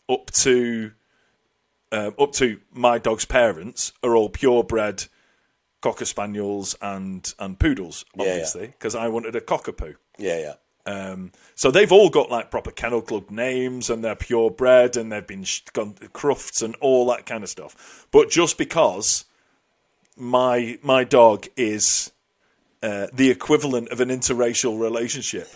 up 0.09 0.31
to 0.31 0.91
um, 1.91 2.15
up 2.17 2.31
to 2.33 2.59
my 2.71 2.97
dog's 2.97 3.25
parents 3.25 3.93
are 4.01 4.15
all 4.15 4.29
purebred 4.29 5.05
cocker 5.81 6.05
spaniels 6.05 6.75
and 6.81 7.33
and 7.39 7.59
poodles 7.59 8.03
Yeah, 8.15 8.23
yeah. 8.25 8.31
obviously 8.31 8.67
because 8.67 8.95
I 8.95 9.07
wanted 9.09 9.35
a 9.35 9.41
cockapoo 9.41 9.95
Yeah, 10.17 10.39
yeah. 10.39 10.53
Um, 10.85 11.31
so 11.55 11.71
they've 11.71 11.91
all 11.91 12.09
got 12.09 12.29
like 12.29 12.51
proper 12.51 12.71
kennel 12.71 13.01
club 13.01 13.29
names 13.31 13.89
and 13.89 14.03
they're 14.03 14.15
purebred 14.15 14.97
and 14.97 15.11
they've 15.11 15.25
been 15.25 15.45
sh- 15.45 15.61
gone 15.71 15.93
crufts 15.93 16.61
and 16.61 16.75
all 16.81 17.05
that 17.07 17.25
kind 17.25 17.41
of 17.41 17.49
stuff. 17.49 18.05
But 18.11 18.29
just 18.29 18.57
because 18.57 19.23
my 20.17 20.77
my 20.81 21.03
dog 21.05 21.47
is 21.55 22.11
uh, 22.83 23.07
the 23.13 23.31
equivalent 23.31 23.89
of 23.89 24.01
an 24.01 24.09
interracial 24.09 24.79
relationship, 24.79 25.47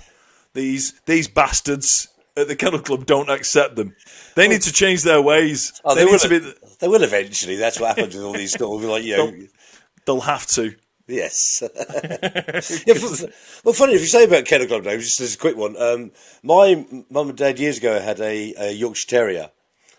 these 0.54 0.94
these 1.06 1.28
bastards 1.28 2.08
at 2.38 2.48
the 2.48 2.56
kennel 2.56 2.80
club 2.80 3.06
don't 3.06 3.30
accept 3.30 3.76
them. 3.76 3.96
They 4.36 4.48
need 4.48 4.62
to 4.62 4.72
change 4.72 5.04
their 5.04 5.22
ways. 5.22 5.80
Oh, 5.84 5.94
they, 5.94 6.06
they, 6.06 6.12
will, 6.12 6.20
to 6.20 6.30
be. 6.30 6.54
they 6.80 6.88
will 6.88 7.04
eventually. 7.04 7.56
That's 7.56 7.80
what 7.80 7.98
happens 7.98 8.16
with 8.16 8.24
all 8.24 8.34
these 8.34 8.56
of 8.56 8.84
like 8.84 9.04
you 9.04 9.18
know. 9.18 9.34
They'll 10.06 10.22
have 10.22 10.48
to. 10.48 10.76
Yes. 11.08 11.62
yeah, 12.86 12.94
well, 13.64 13.74
funny 13.74 13.94
if 13.94 14.02
you 14.02 14.08
say 14.08 14.26
about 14.26 14.46
kennel 14.46 14.68
club 14.68 14.84
names. 14.84 15.06
Just 15.06 15.22
as 15.22 15.36
a 15.36 15.38
quick 15.38 15.58
one. 15.58 15.82
Um, 15.82 16.12
my 16.44 16.86
mum 17.10 17.30
and 17.30 17.38
dad 17.38 17.60
years 17.60 17.78
ago 17.78 18.00
had 18.00 18.20
a, 18.20 18.54
a 18.58 18.72
Yorkshire 18.72 19.08
Terrier, 19.08 19.50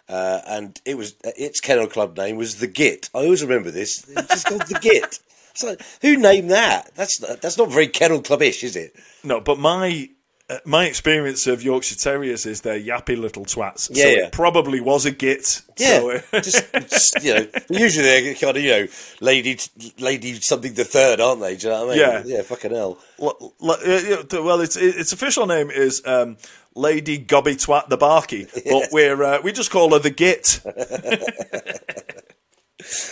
uh, 0.09 0.41
and 0.47 0.81
it 0.85 0.97
was 0.97 1.15
its 1.25 1.61
kennel 1.61 1.87
club 1.87 2.17
name 2.17 2.37
was 2.37 2.57
the 2.57 2.67
Git. 2.67 3.11
I 3.15 3.21
always 3.21 3.43
remember 3.43 3.71
this. 3.71 4.09
It's 4.09 4.29
just 4.29 4.47
called 4.47 4.67
the 4.67 4.79
Git. 4.81 5.19
So 5.59 5.75
who 6.03 6.17
named 6.17 6.51
that? 6.51 6.95
That's 6.95 7.21
not, 7.21 7.41
that's 7.41 7.59
not 7.59 7.69
very 7.71 7.89
kennel 7.89 8.23
clubbish, 8.23 8.63
is 8.63 8.77
it? 8.77 8.95
No, 9.25 9.41
but 9.41 9.59
my 9.59 10.09
uh, 10.49 10.59
my 10.65 10.87
experience 10.87 11.49
of 11.49 11.65
Yorkshire 11.65 11.97
Terriers 11.97 12.47
is 12.47 12.61
they're 12.61 12.79
yappy 12.81 13.19
little 13.19 13.45
twats. 13.45 13.91
Yeah, 13.93 14.03
so 14.05 14.09
yeah. 14.09 14.27
it 14.27 14.33
probably 14.33 14.81
was 14.81 15.05
a 15.05 15.11
git. 15.11 15.63
Yeah, 15.77 15.99
So, 15.99 16.21
just, 16.41 16.73
just 16.73 17.25
you 17.25 17.35
know, 17.35 17.47
usually 17.69 18.07
they're 18.07 18.35
kind 18.35 18.57
of 18.57 18.63
you 18.63 18.71
know, 18.71 18.87
lady, 19.21 19.59
lady 19.99 20.35
something 20.35 20.75
the 20.75 20.85
third, 20.85 21.21
aren't 21.21 21.41
they? 21.41 21.57
Do 21.57 21.67
you 21.67 21.73
know 21.73 21.87
what 21.87 21.99
I 22.01 22.03
mean? 22.21 22.27
Yeah. 22.29 22.37
yeah, 22.37 22.43
fucking 22.43 22.71
hell. 22.71 22.99
l- 23.21 23.53
l- 23.61 23.71
uh, 23.73 24.43
well, 24.43 24.61
its 24.61 24.77
its 24.77 25.13
official 25.13 25.47
name 25.47 25.73
is 25.73 26.01
um, 26.07 26.37
Lady 26.77 27.19
Gobby 27.19 27.57
Twat 27.57 27.89
the 27.89 27.97
Barky, 27.97 28.47
but 28.71 28.85
we're 28.93 29.21
uh, 29.25 29.41
we 29.43 29.51
just 29.51 29.73
call 29.73 29.93
her 29.93 29.99
the 29.99 30.11
Git. 30.11 30.61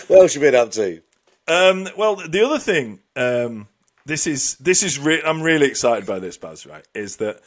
What 0.07 0.21
else 0.21 0.33
you 0.33 0.39
been 0.41 0.55
up 0.55 0.71
to? 0.71 1.01
Um, 1.47 1.87
well, 1.97 2.15
the 2.15 2.45
other 2.45 2.59
thing, 2.59 2.99
um, 3.15 3.67
this 4.05 4.27
is 4.27 4.55
this 4.55 4.83
is 4.83 4.99
re- 4.99 5.21
I'm 5.25 5.41
really 5.41 5.67
excited 5.67 6.05
by 6.05 6.19
this, 6.19 6.37
Baz. 6.37 6.65
Right, 6.65 6.85
is 6.93 7.17
that 7.17 7.41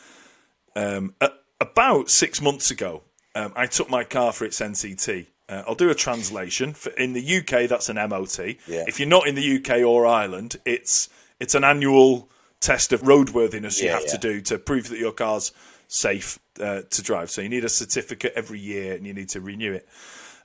um, 0.76 1.14
a- 1.20 1.30
about 1.60 2.08
six 2.10 2.40
months 2.40 2.70
ago, 2.70 3.02
um, 3.34 3.52
I 3.56 3.66
took 3.66 3.90
my 3.90 4.04
car 4.04 4.32
for 4.32 4.44
its 4.44 4.60
NCT. 4.60 5.26
Uh, 5.48 5.62
I'll 5.66 5.74
do 5.74 5.90
a 5.90 5.94
translation. 5.94 6.72
For, 6.74 6.90
in 6.90 7.12
the 7.12 7.38
UK, 7.38 7.68
that's 7.68 7.88
an 7.88 7.96
MOT. 7.96 8.38
Yeah. 8.66 8.84
If 8.86 9.00
you're 9.00 9.08
not 9.08 9.26
in 9.26 9.34
the 9.34 9.56
UK 9.56 9.82
or 9.84 10.06
Ireland, 10.06 10.56
it's 10.64 11.08
it's 11.38 11.54
an 11.54 11.64
annual 11.64 12.28
test 12.60 12.92
of 12.92 13.02
roadworthiness 13.02 13.80
you 13.80 13.86
Yeah, 13.86 13.94
have 13.94 14.02
yeah. 14.06 14.12
to 14.12 14.18
do 14.18 14.40
to 14.42 14.58
prove 14.58 14.88
that 14.90 14.98
your 14.98 15.12
car's 15.12 15.52
safe 15.88 16.38
uh, 16.60 16.82
to 16.90 17.02
drive. 17.02 17.30
So 17.30 17.40
you 17.42 17.48
need 17.48 17.64
a 17.64 17.68
certificate 17.68 18.32
every 18.36 18.60
year, 18.60 18.94
and 18.94 19.06
you 19.06 19.12
need 19.12 19.28
to 19.30 19.40
renew 19.40 19.72
it. 19.72 19.88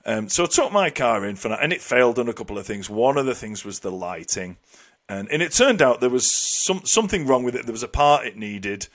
Um, 0.06 0.30
so 0.30 0.44
I 0.44 0.48
took 0.48 0.72
my 0.72 0.90
car 0.90 1.26
in 1.26 1.36
for 1.36 1.50
that, 1.50 1.64
and 1.64 1.74
it 1.74 1.82
failed 1.82 2.20
on 2.20 2.30
a 2.30 2.34
couple 2.34 2.58
of 2.58 2.66
things. 2.66 2.90
One 2.90 3.18
of 3.18 3.26
the 3.26 3.36
things 3.36 3.66
was 3.66 3.80
the 3.80 3.92
lighting, 3.92 4.58
and 5.10 5.28
and 5.30 5.42
it 5.42 5.52
turned 5.52 5.82
out 5.82 6.00
there 6.00 6.10
was 6.10 6.30
some 6.30 6.82
something 6.86 7.26
wrong 7.26 7.44
with 7.44 7.56
it. 7.56 7.66
There 7.66 7.74
was 7.74 7.84
a 7.84 7.88
part 7.88 8.28
it 8.28 8.38
needed, 8.38 8.88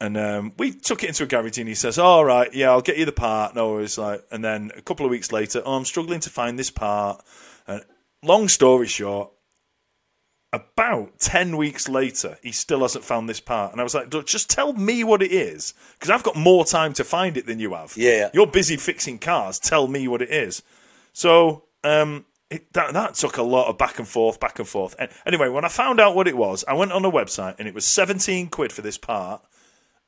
and 0.00 0.16
um, 0.18 0.52
we 0.58 0.72
took 0.72 1.02
it 1.02 1.08
into 1.08 1.24
a 1.24 1.26
garage, 1.26 1.58
and 1.58 1.68
he 1.68 1.74
says, 1.74 1.98
"All 1.98 2.24
right, 2.24 2.52
yeah, 2.52 2.70
I'll 2.70 2.82
get 2.82 2.98
you 2.98 3.06
the 3.06 3.12
part." 3.12 3.54
No, 3.54 3.78
it's 3.78 3.96
like, 3.96 4.24
and 4.30 4.44
then 4.44 4.72
a 4.76 4.82
couple 4.82 5.06
of 5.06 5.10
weeks 5.10 5.32
later, 5.32 5.62
oh, 5.64 5.76
I'm 5.76 5.86
struggling 5.86 6.20
to 6.20 6.30
find 6.30 6.58
this 6.58 6.70
part. 6.70 7.24
And 7.66 7.82
long 8.22 8.48
story 8.48 8.88
short, 8.88 9.31
about 10.52 11.18
10 11.18 11.56
weeks 11.56 11.88
later, 11.88 12.38
he 12.42 12.52
still 12.52 12.80
hasn't 12.80 13.04
found 13.04 13.28
this 13.28 13.40
part. 13.40 13.72
And 13.72 13.80
I 13.80 13.84
was 13.84 13.94
like, 13.94 14.10
just 14.26 14.50
tell 14.50 14.74
me 14.74 15.02
what 15.02 15.22
it 15.22 15.32
is, 15.32 15.72
because 15.94 16.10
I've 16.10 16.22
got 16.22 16.36
more 16.36 16.64
time 16.64 16.92
to 16.94 17.04
find 17.04 17.36
it 17.36 17.46
than 17.46 17.58
you 17.58 17.72
have. 17.72 17.94
Yeah. 17.96 18.28
You're 18.34 18.46
busy 18.46 18.76
fixing 18.76 19.18
cars. 19.18 19.58
Tell 19.58 19.88
me 19.88 20.06
what 20.08 20.20
it 20.20 20.30
is. 20.30 20.62
So 21.14 21.64
um, 21.84 22.26
it, 22.50 22.70
that, 22.74 22.92
that 22.92 23.14
took 23.14 23.38
a 23.38 23.42
lot 23.42 23.68
of 23.68 23.78
back 23.78 23.98
and 23.98 24.06
forth, 24.06 24.40
back 24.40 24.58
and 24.58 24.68
forth. 24.68 24.94
And 24.98 25.10
anyway, 25.24 25.48
when 25.48 25.64
I 25.64 25.68
found 25.68 26.00
out 26.00 26.14
what 26.14 26.28
it 26.28 26.36
was, 26.36 26.64
I 26.68 26.74
went 26.74 26.92
on 26.92 27.04
a 27.04 27.10
website 27.10 27.54
and 27.58 27.66
it 27.66 27.74
was 27.74 27.86
17 27.86 28.48
quid 28.48 28.72
for 28.72 28.82
this 28.82 28.98
part, 28.98 29.42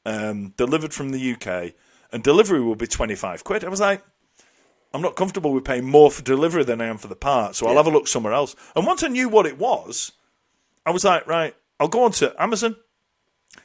um, 0.05 0.53
delivered 0.59 0.93
from 0.93 1.11
the 1.11 1.33
UK, 1.33 1.73
and 2.13 2.23
delivery 2.23 2.61
will 2.61 2.77
be 2.77 2.87
25 2.87 3.45
quid. 3.45 3.65
I 3.65 3.69
was 3.69 3.81
like, 3.81 4.03
I'm 4.93 5.01
not 5.01 5.17
comfortable 5.17 5.53
with 5.55 5.65
paying 5.65 5.87
more 5.87 6.11
for 6.11 6.23
delivery 6.23 6.65
than 6.65 6.83
I 6.83 6.87
am 6.87 6.99
for 6.99 7.09
the 7.09 7.17
part, 7.17 7.57
so 7.57 7.67
I'll 7.67 7.77
have 7.77 7.87
a 7.87 7.91
look 7.91 8.07
somewhere 8.07 8.35
else. 8.35 8.55
And 8.77 8.87
once 8.87 9.03
I 9.03 9.09
knew 9.09 9.29
what 9.29 9.47
it 9.47 9.59
was, 9.59 10.13
I 10.87 10.91
was 10.91 11.05
like, 11.05 11.27
right, 11.27 11.55
I'll 11.81 11.89
go 11.89 12.05
on 12.05 12.13
to 12.13 12.35
Amazon. 12.41 12.77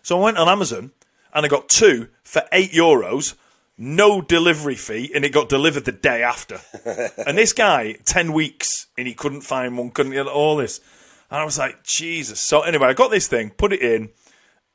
So 0.02 0.20
I 0.20 0.24
went 0.24 0.38
on 0.38 0.48
Amazon 0.48 0.92
and 1.34 1.46
I 1.46 1.50
got 1.50 1.70
two 1.70 2.10
for 2.24 2.44
eight 2.52 2.72
euros, 2.72 3.36
no 3.78 4.22
delivery 4.22 4.76
fee, 4.76 5.12
and 5.14 5.24
it 5.24 5.30
got 5.30 5.50
delivered 5.50 5.86
the 5.86 5.92
day 5.92 6.24
after. 6.24 6.60
and 7.26 7.38
this 7.38 7.54
guy, 7.54 7.94
10 8.06 8.34
weeks, 8.34 8.88
and 8.98 9.08
he 9.08 9.14
couldn't 9.14 9.42
find 9.42 9.78
one, 9.78 9.92
couldn't 9.92 10.14
get 10.14 10.28
all 10.28 10.58
this. 10.58 10.80
And 11.30 11.40
I 11.40 11.46
was 11.46 11.58
like, 11.58 11.84
Jesus. 11.84 12.40
So 12.40 12.62
anyway, 12.62 12.88
I 12.88 12.94
got 12.94 13.12
this 13.12 13.28
thing, 13.28 13.52
put 13.52 13.74
it 13.74 13.82
in, 13.82 14.10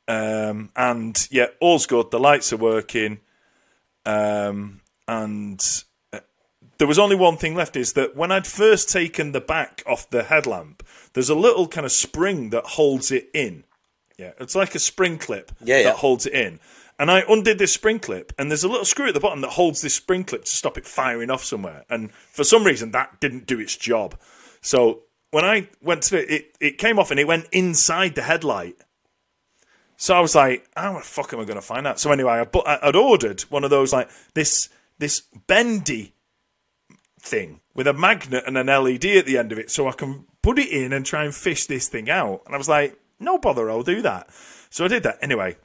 um, 0.07 0.69
and 0.75 1.27
yeah, 1.31 1.47
all's 1.59 1.85
good. 1.85 2.11
The 2.11 2.19
lights 2.19 2.53
are 2.53 2.57
working. 2.57 3.19
Um, 4.05 4.81
and 5.07 5.61
uh, 6.13 6.19
there 6.77 6.87
was 6.87 6.99
only 6.99 7.15
one 7.15 7.37
thing 7.37 7.55
left 7.55 7.75
is 7.75 7.93
that 7.93 8.15
when 8.15 8.31
I'd 8.31 8.47
first 8.47 8.89
taken 8.89 9.31
the 9.31 9.41
back 9.41 9.83
off 9.85 10.09
the 10.09 10.23
headlamp, 10.23 10.83
there's 11.15 11.29
a 11.29 11.35
little 11.35 11.67
kind 11.67 11.85
of 11.85 11.91
spring 11.91 12.51
that 12.51 12.65
holds 12.65 13.11
it 13.11 13.29
in. 13.33 13.63
Yeah, 14.17 14.31
it's 14.39 14.55
like 14.55 14.75
a 14.75 14.79
spring 14.79 15.17
clip 15.17 15.51
Yeah, 15.61 15.77
that 15.77 15.83
yeah. 15.83 15.93
holds 15.93 16.25
it 16.27 16.33
in. 16.33 16.59
And 16.97 17.09
I 17.11 17.23
undid 17.27 17.57
this 17.57 17.73
spring 17.73 17.99
clip, 17.99 18.31
and 18.37 18.49
there's 18.49 18.63
a 18.63 18.69
little 18.69 18.85
screw 18.85 19.07
at 19.07 19.13
the 19.13 19.19
bottom 19.19 19.41
that 19.41 19.51
holds 19.51 19.81
this 19.81 19.93
spring 19.95 20.23
clip 20.23 20.45
to 20.45 20.51
stop 20.51 20.77
it 20.77 20.85
firing 20.85 21.29
off 21.29 21.43
somewhere. 21.43 21.83
And 21.89 22.13
for 22.13 22.43
some 22.45 22.63
reason, 22.63 22.91
that 22.91 23.19
didn't 23.19 23.47
do 23.47 23.59
its 23.59 23.75
job. 23.75 24.15
So 24.61 25.01
when 25.31 25.43
I 25.43 25.67
went 25.81 26.03
to 26.03 26.21
it, 26.21 26.29
it, 26.31 26.57
it 26.61 26.77
came 26.77 26.97
off 26.97 27.11
and 27.11 27.19
it 27.19 27.27
went 27.27 27.47
inside 27.51 28.15
the 28.15 28.21
headlight. 28.21 28.77
So 29.97 30.13
I 30.15 30.21
was 30.21 30.35
like, 30.35 30.65
how 30.77 30.93
the 30.93 31.01
fuck 31.01 31.33
am 31.33 31.39
I 31.41 31.45
going 31.45 31.55
to 31.59 31.61
find 31.65 31.85
that? 31.85 31.99
So 31.99 32.11
anyway, 32.11 32.31
I 32.33 32.43
bu- 32.45 32.63
I'd 32.65 32.95
ordered 32.95 33.41
one 33.43 33.63
of 33.65 33.69
those 33.69 33.91
like 33.91 34.09
this 34.33 34.69
this 34.97 35.23
bendy 35.47 36.13
thing 37.19 37.59
with 37.73 37.87
a 37.87 37.93
magnet 37.93 38.43
and 38.47 38.57
an 38.57 38.67
LED 38.67 39.05
at 39.05 39.25
the 39.25 39.37
end 39.37 39.51
of 39.51 39.59
it, 39.59 39.69
so 39.71 39.87
I 39.89 39.91
can 39.91 40.25
put 40.45 40.59
it 40.59 40.69
in 40.69 40.93
and 40.93 41.03
try 41.03 41.23
and 41.23 41.33
fish 41.33 41.65
this 41.65 41.87
thing 41.87 42.07
out. 42.07 42.43
And 42.45 42.53
I 42.53 42.57
was 42.59 42.69
like, 42.69 42.99
no 43.19 43.39
bother, 43.39 43.71
I'll 43.71 43.81
do 43.81 44.03
that. 44.03 44.29
So 44.69 44.85
I 44.85 44.87
did 44.87 45.01
that 45.01 45.17
anyway. 45.19 45.57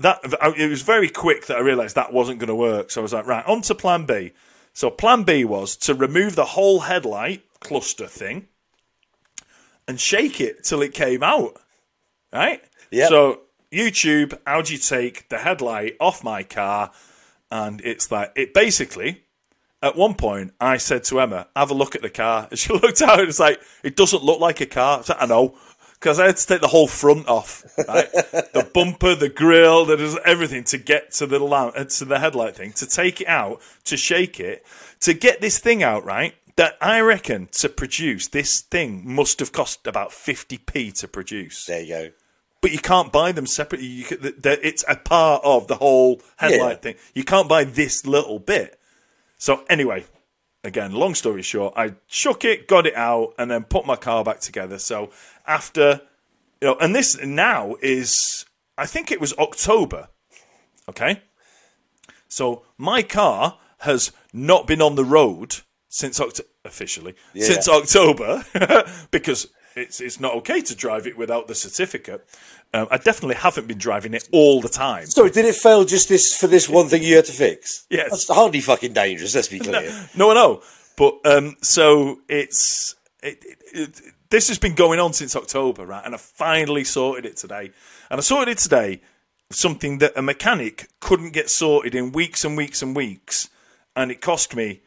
That 0.00 0.18
it 0.58 0.68
was 0.68 0.82
very 0.82 1.08
quick 1.08 1.46
that 1.46 1.56
I 1.56 1.60
realised 1.60 1.94
that 1.94 2.12
wasn't 2.12 2.40
going 2.40 2.48
to 2.48 2.54
work. 2.56 2.90
So 2.90 3.00
I 3.00 3.02
was 3.02 3.12
like, 3.12 3.28
right, 3.28 3.46
on 3.46 3.62
to 3.62 3.76
Plan 3.76 4.06
B. 4.06 4.32
So 4.72 4.90
Plan 4.90 5.22
B 5.22 5.44
was 5.44 5.76
to 5.76 5.94
remove 5.94 6.34
the 6.34 6.46
whole 6.46 6.80
headlight 6.80 7.44
cluster 7.60 8.08
thing 8.08 8.48
and 9.86 10.00
shake 10.00 10.40
it 10.40 10.64
till 10.64 10.82
it 10.82 10.94
came 10.94 11.22
out. 11.22 11.60
Right? 12.32 12.60
Yeah. 12.90 13.06
So 13.06 13.42
YouTube, 13.70 14.36
how 14.44 14.62
do 14.62 14.72
you 14.72 14.80
take 14.80 15.28
the 15.28 15.38
headlight 15.38 15.96
off 16.00 16.24
my 16.24 16.42
car? 16.42 16.90
And 17.52 17.80
it's 17.82 18.10
like 18.10 18.32
it 18.34 18.52
basically. 18.52 19.22
At 19.84 19.96
one 19.96 20.14
point, 20.14 20.54
I 20.60 20.78
said 20.78 21.04
to 21.04 21.20
Emma, 21.20 21.46
"Have 21.54 21.70
a 21.70 21.74
look 21.74 21.94
at 21.94 22.00
the 22.02 22.08
car." 22.10 22.48
And 22.50 22.58
she 22.58 22.72
looked 22.82 23.02
out, 23.02 23.20
and 23.20 23.28
it's 23.28 23.38
like 23.38 23.60
it 23.82 23.96
doesn't 23.96 24.24
look 24.24 24.40
like 24.40 24.60
a 24.62 24.66
car. 24.66 24.98
I, 25.06 25.12
like, 25.12 25.22
I 25.22 25.26
know, 25.26 25.58
because 25.92 26.18
I 26.18 26.26
had 26.26 26.36
to 26.38 26.46
take 26.46 26.60
the 26.62 26.68
whole 26.68 26.88
front 26.88 27.28
off, 27.28 27.62
right? 27.86 28.10
the 28.12 28.68
bumper, 28.74 29.14
the 29.14 29.28
grill, 29.28 29.84
that 29.86 30.00
is 30.00 30.18
everything 30.24 30.64
to 30.64 30.78
get 30.78 31.12
to 31.12 31.26
the 31.26 31.38
lamp, 31.38 31.74
uh, 31.76 31.84
to 31.84 32.04
the 32.06 32.18
headlight 32.18 32.56
thing, 32.56 32.72
to 32.72 32.86
take 32.86 33.20
it 33.20 33.28
out, 33.28 33.60
to 33.84 33.96
shake 33.98 34.40
it, 34.40 34.64
to 35.00 35.12
get 35.12 35.40
this 35.42 35.58
thing 35.58 35.82
out, 35.82 36.04
right? 36.04 36.34
That 36.56 36.78
I 36.80 37.00
reckon 37.00 37.48
to 37.52 37.68
produce 37.68 38.28
this 38.28 38.60
thing 38.60 39.02
must 39.04 39.38
have 39.40 39.52
cost 39.52 39.86
about 39.86 40.12
fifty 40.12 40.56
p 40.56 40.92
to 40.92 41.06
produce 41.08 41.66
There 41.66 41.82
you 41.82 41.88
go. 41.88 42.10
but 42.62 42.72
you 42.72 42.78
can't 42.78 43.12
buy 43.12 43.32
them 43.32 43.46
separately. 43.46 43.88
You 43.88 44.04
can, 44.04 44.18
it's 44.42 44.84
a 44.88 44.96
part 44.96 45.42
of 45.44 45.66
the 45.66 45.74
whole 45.74 46.22
headlight 46.36 46.76
Yeah. 46.78 46.92
thing. 46.92 46.94
You 47.12 47.24
can't 47.24 47.48
buy 47.48 47.64
this 47.64 48.06
little 48.06 48.38
bit. 48.38 48.78
So 49.44 49.62
anyway, 49.68 50.06
again, 50.62 50.92
long 50.92 51.14
story 51.14 51.42
short, 51.42 51.74
I 51.76 51.96
shook 52.06 52.46
it, 52.46 52.66
got 52.66 52.86
it 52.86 52.96
out, 52.96 53.34
and 53.36 53.50
then 53.50 53.64
put 53.64 53.84
my 53.84 53.94
car 53.94 54.24
back 54.24 54.40
together. 54.40 54.78
So 54.78 55.10
after, 55.46 56.00
you 56.62 56.68
know, 56.68 56.76
and 56.80 56.94
this 56.94 57.22
now 57.22 57.74
is, 57.82 58.46
I 58.78 58.86
think 58.86 59.12
it 59.12 59.20
was 59.20 59.34
October. 59.34 60.08
Okay, 60.88 61.20
so 62.26 62.62
my 62.78 63.02
car 63.02 63.58
has 63.80 64.12
not 64.32 64.66
been 64.66 64.80
on 64.80 64.94
the 64.94 65.04
road 65.04 65.56
since 65.90 66.20
October 66.20 66.48
officially 66.64 67.14
since 67.34 67.68
October 67.68 68.42
because 69.10 69.48
it's 69.76 70.00
it's 70.00 70.20
not 70.20 70.34
okay 70.36 70.60
to 70.62 70.74
drive 70.74 71.06
it 71.06 71.16
without 71.16 71.48
the 71.48 71.54
certificate. 71.54 72.26
Um, 72.72 72.88
I 72.90 72.98
definitely 72.98 73.36
haven't 73.36 73.68
been 73.68 73.78
driving 73.78 74.14
it 74.14 74.28
all 74.32 74.60
the 74.60 74.68
time. 74.68 75.06
Sorry, 75.06 75.30
did 75.30 75.44
it 75.44 75.54
fail 75.54 75.84
just 75.84 76.08
this 76.08 76.36
for 76.36 76.46
this 76.46 76.68
one 76.68 76.88
thing 76.88 77.02
you 77.02 77.16
had 77.16 77.24
to 77.26 77.32
fix? 77.32 77.86
Yes. 77.88 78.10
That's 78.10 78.28
hardly 78.28 78.60
fucking 78.60 78.92
dangerous. 78.92 79.34
Let's 79.34 79.48
be 79.48 79.58
clear. 79.60 80.08
No, 80.16 80.34
no. 80.34 80.62
But 80.96 81.20
um, 81.24 81.56
so 81.60 82.20
it's 82.28 82.96
it, 83.22 83.44
it, 83.44 83.58
it, 83.72 84.00
this 84.30 84.48
has 84.48 84.58
been 84.58 84.74
going 84.74 85.00
on 85.00 85.12
since 85.12 85.36
October, 85.36 85.86
right? 85.86 86.04
And 86.04 86.14
I 86.14 86.18
finally 86.18 86.84
sorted 86.84 87.26
it 87.26 87.36
today, 87.36 87.70
and 88.10 88.18
I 88.18 88.20
sorted 88.20 88.52
it 88.52 88.58
today 88.58 89.00
something 89.50 89.98
that 89.98 90.12
a 90.16 90.22
mechanic 90.22 90.88
couldn't 91.00 91.32
get 91.32 91.50
sorted 91.50 91.94
in 91.94 92.12
weeks 92.12 92.44
and 92.44 92.56
weeks 92.56 92.82
and 92.82 92.96
weeks, 92.96 93.48
and 93.94 94.10
it 94.10 94.20
cost 94.20 94.56
me 94.56 94.82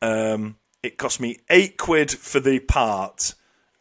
um, 0.00 0.56
it 0.82 0.96
cost 0.96 1.20
me 1.20 1.38
eight 1.50 1.76
quid 1.76 2.10
for 2.10 2.40
the 2.40 2.60
part, 2.60 3.34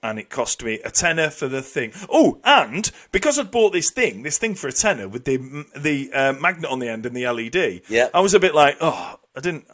and 0.04 0.20
it 0.20 0.30
cost 0.30 0.64
me 0.64 0.80
a 0.86 0.92
tenner 0.92 1.30
for 1.30 1.48
the 1.48 1.62
thing. 1.62 1.92
Oh, 2.10 2.40
and 2.44 2.90
because 3.12 3.40
I'd 3.40 3.52
bought 3.52 3.74
this 3.74 3.90
thing, 3.92 4.24
this 4.24 4.38
thing 4.38 4.56
for 4.56 4.68
a 4.68 4.72
tenner 4.72 5.08
with 5.08 5.26
the 5.26 5.38
the 5.76 6.12
uh, 6.14 6.34
magnet 6.34 6.70
on 6.72 6.80
the 6.80 6.90
end 6.90 7.06
and 7.06 7.16
the 7.16 7.28
LED, 7.28 7.82
Yeah. 7.90 8.10
I 8.14 8.20
was 8.20 8.34
a 8.34 8.40
bit 8.40 8.54
like, 8.56 8.78
oh, 8.82 9.20
I 9.36 9.40
didn't. 9.40 9.66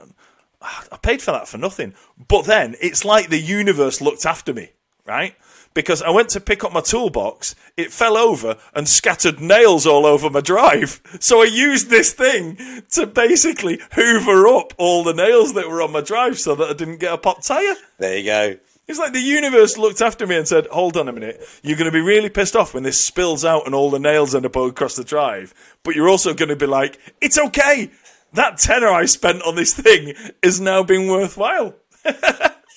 I 0.61 0.97
paid 1.01 1.21
for 1.21 1.31
that 1.31 1.47
for 1.49 1.57
nothing. 1.57 1.93
But 2.27 2.45
then 2.45 2.75
it's 2.79 3.03
like 3.03 3.29
the 3.29 3.39
universe 3.39 3.99
looked 3.99 4.25
after 4.25 4.53
me, 4.53 4.69
right? 5.05 5.35
Because 5.73 6.01
I 6.01 6.09
went 6.11 6.29
to 6.29 6.39
pick 6.39 6.63
up 6.63 6.71
my 6.71 6.79
toolbox, 6.81 7.53
it 7.75 7.91
fell 7.91 8.15
over 8.15 8.57
and 8.73 8.87
scattered 8.87 9.41
nails 9.41 9.85
all 9.85 10.05
over 10.05 10.29
my 10.29 10.39
drive. 10.41 11.01
So 11.19 11.41
I 11.41 11.45
used 11.45 11.89
this 11.89 12.13
thing 12.13 12.57
to 12.91 13.07
basically 13.07 13.81
hoover 13.93 14.47
up 14.47 14.73
all 14.77 15.03
the 15.03 15.13
nails 15.13 15.53
that 15.55 15.67
were 15.67 15.81
on 15.81 15.91
my 15.91 16.01
drive 16.01 16.39
so 16.39 16.55
that 16.55 16.69
I 16.69 16.73
didn't 16.73 16.99
get 16.99 17.11
a 17.13 17.17
pop 17.17 17.43
tyre. 17.43 17.75
There 17.97 18.17
you 18.17 18.23
go. 18.25 18.57
It's 18.93 18.99
like 18.99 19.13
the 19.13 19.19
universe 19.19 19.75
looked 19.75 20.01
after 20.01 20.27
me 20.27 20.35
and 20.37 20.47
said, 20.47 20.67
Hold 20.67 20.97
on 20.97 21.07
a 21.07 21.11
minute, 21.11 21.41
you're 21.63 21.77
going 21.77 21.89
to 21.89 21.91
be 21.91 21.99
really 21.99 22.29
pissed 22.29 22.55
off 22.55 22.75
when 22.75 22.83
this 22.83 23.03
spills 23.03 23.43
out 23.43 23.65
and 23.65 23.73
all 23.73 23.89
the 23.89 23.97
nails 23.97 24.35
end 24.35 24.45
up 24.45 24.55
across 24.55 24.95
the 24.95 25.03
drive. 25.03 25.51
But 25.81 25.95
you're 25.95 26.07
also 26.07 26.35
going 26.35 26.49
to 26.49 26.55
be 26.55 26.67
like, 26.67 26.99
It's 27.19 27.39
okay. 27.39 27.89
That 28.33 28.59
tenner 28.59 28.89
I 28.89 29.05
spent 29.05 29.41
on 29.41 29.55
this 29.55 29.73
thing 29.73 30.13
is 30.43 30.61
now 30.61 30.83
being 30.83 31.07
worthwhile. 31.07 31.73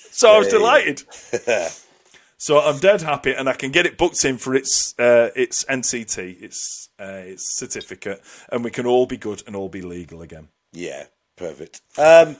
so 0.09 0.31
I 0.33 0.39
was 0.39 0.47
There 0.49 0.49
you 0.49 0.49
go. 0.49 0.57
delighted. 0.57 1.03
so 2.39 2.61
I'm 2.61 2.79
dead 2.79 3.03
happy, 3.03 3.33
and 3.33 3.47
I 3.47 3.53
can 3.53 3.69
get 3.71 3.85
it 3.85 3.95
booked 3.99 4.25
in 4.25 4.39
for 4.39 4.55
its 4.55 4.97
uh, 4.97 5.29
its 5.35 5.65
NCT, 5.65 6.41
its 6.41 6.89
uh, 6.99 7.03
its 7.27 7.55
certificate, 7.55 8.23
and 8.51 8.63
we 8.63 8.71
can 8.71 8.87
all 8.87 9.05
be 9.05 9.17
good 9.17 9.43
and 9.45 9.55
all 9.55 9.69
be 9.69 9.83
legal 9.83 10.23
again. 10.23 10.47
Yeah, 10.73 11.03
perfect. 11.37 11.81
Um, 11.97 12.35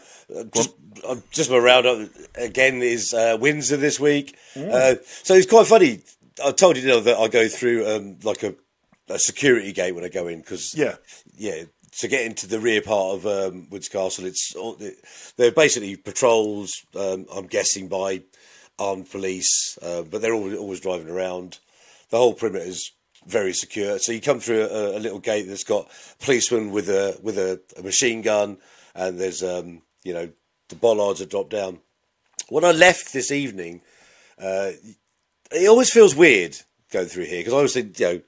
just, 0.54 0.74
uh, 1.08 1.16
just 1.32 1.50
my 1.50 1.58
roundup 1.58 2.10
again 2.36 2.82
is 2.82 3.14
uh, 3.14 3.38
Windsor 3.40 3.78
this 3.78 4.00
week. 4.00 4.36
Uh, 4.56 4.96
so 5.06 5.34
it's 5.36 5.48
quite 5.50 5.68
funny. 5.68 6.02
I 6.44 6.52
told 6.52 6.76
you, 6.76 6.84
you 6.84 6.90
know, 6.90 7.00
that 7.00 7.18
I 7.18 7.28
go 7.30 7.48
through 7.48 7.88
um, 7.88 8.18
like 8.24 8.44
a, 8.44 8.54
a 9.10 9.18
security 9.18 9.72
gate 9.72 9.94
when 9.94 10.04
I 10.04 10.10
go 10.10 10.28
in 10.28 10.40
because 10.40 10.76
Yeah. 10.76 10.96
yeah. 11.36 11.64
To 12.02 12.08
get 12.08 12.26
into 12.28 12.46
the 12.46 12.60
rear 12.60 12.82
part 12.82 13.16
of 13.16 13.26
um, 13.26 13.68
Woods 13.72 13.90
Castle, 13.90 14.26
it's 14.26 14.54
all- 14.56 14.78
they're 15.38 15.52
basically 15.52 15.96
patrols. 15.96 16.72
Um, 16.96 17.26
I'm 17.34 17.48
guessing 17.48 17.88
by 17.88 18.22
armed 18.78 19.10
police, 19.10 19.80
uh, 19.82 20.04
but 20.04 20.22
they're 20.22 20.34
always, 20.36 20.58
always 20.58 20.80
driving 20.80 21.10
around. 21.10 21.58
The 22.12 22.18
whole 22.18 22.36
perimeter 22.36 22.66
is 22.66 22.92
very 23.26 23.52
secure. 23.54 23.98
So 23.98 24.12
you 24.12 24.22
come 24.22 24.40
through 24.40 24.62
a, 24.66 24.98
a 24.98 25.00
little 25.00 25.18
gate 25.18 25.48
that's 25.48 25.64
got 25.64 25.88
policemen 26.20 26.70
with 26.72 26.88
a 26.90 27.18
with 27.24 27.40
a, 27.40 27.60
a 27.78 27.82
machine 27.82 28.22
gun, 28.22 28.58
and 28.98 29.20
there's 29.20 29.44
um, 29.44 29.82
you 30.04 30.14
know 30.14 30.30
the 30.68 30.76
bollards 30.76 31.22
are 31.22 31.26
dropped 31.26 31.52
down. 31.52 31.80
When 32.50 32.66
I 32.66 32.72
left 32.72 33.14
this 33.14 33.32
evening, 33.32 33.82
uh, 34.38 34.72
it 35.52 35.70
always 35.70 35.92
feels 35.92 36.16
weird 36.16 36.58
going 36.92 37.08
through 37.08 37.26
here 37.26 37.40
because 37.40 37.54
I 37.54 37.58
always 37.58 37.74
think 37.74 38.00
you 38.00 38.06
know. 38.06 38.22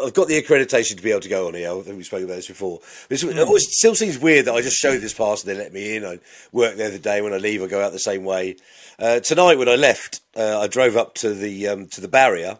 I've 0.00 0.14
got 0.14 0.26
the 0.26 0.42
accreditation 0.42 0.96
to 0.96 1.02
be 1.02 1.12
able 1.12 1.20
to 1.20 1.28
go 1.28 1.46
on 1.46 1.54
here. 1.54 1.70
I 1.70 1.80
think 1.82 1.96
we 1.96 2.02
spoke 2.02 2.24
about 2.24 2.34
this 2.34 2.48
before. 2.48 2.80
It's- 3.08 3.22
it 3.22 3.38
always 3.38 3.68
still 3.70 3.94
seems 3.94 4.18
weird 4.18 4.46
that 4.46 4.54
I 4.54 4.60
just 4.60 4.78
show 4.78 4.98
this 4.98 5.14
pass 5.14 5.44
and 5.44 5.50
they 5.50 5.54
let 5.54 5.72
me 5.72 5.94
in. 5.94 6.04
I 6.04 6.18
work 6.50 6.74
there 6.74 6.90
the 6.90 6.98
day 6.98 7.20
when 7.20 7.32
I 7.32 7.36
leave. 7.36 7.62
I 7.62 7.68
go 7.68 7.80
out 7.80 7.92
the 7.92 8.00
same 8.00 8.24
way. 8.24 8.56
Uh, 8.98 9.20
tonight 9.20 9.58
when 9.58 9.68
I 9.68 9.76
left, 9.76 10.20
uh, 10.34 10.58
I 10.58 10.66
drove 10.66 10.96
up 10.96 11.14
to 11.16 11.34
the 11.34 11.68
um, 11.68 11.86
to 11.88 12.00
the 12.00 12.08
barrier, 12.08 12.58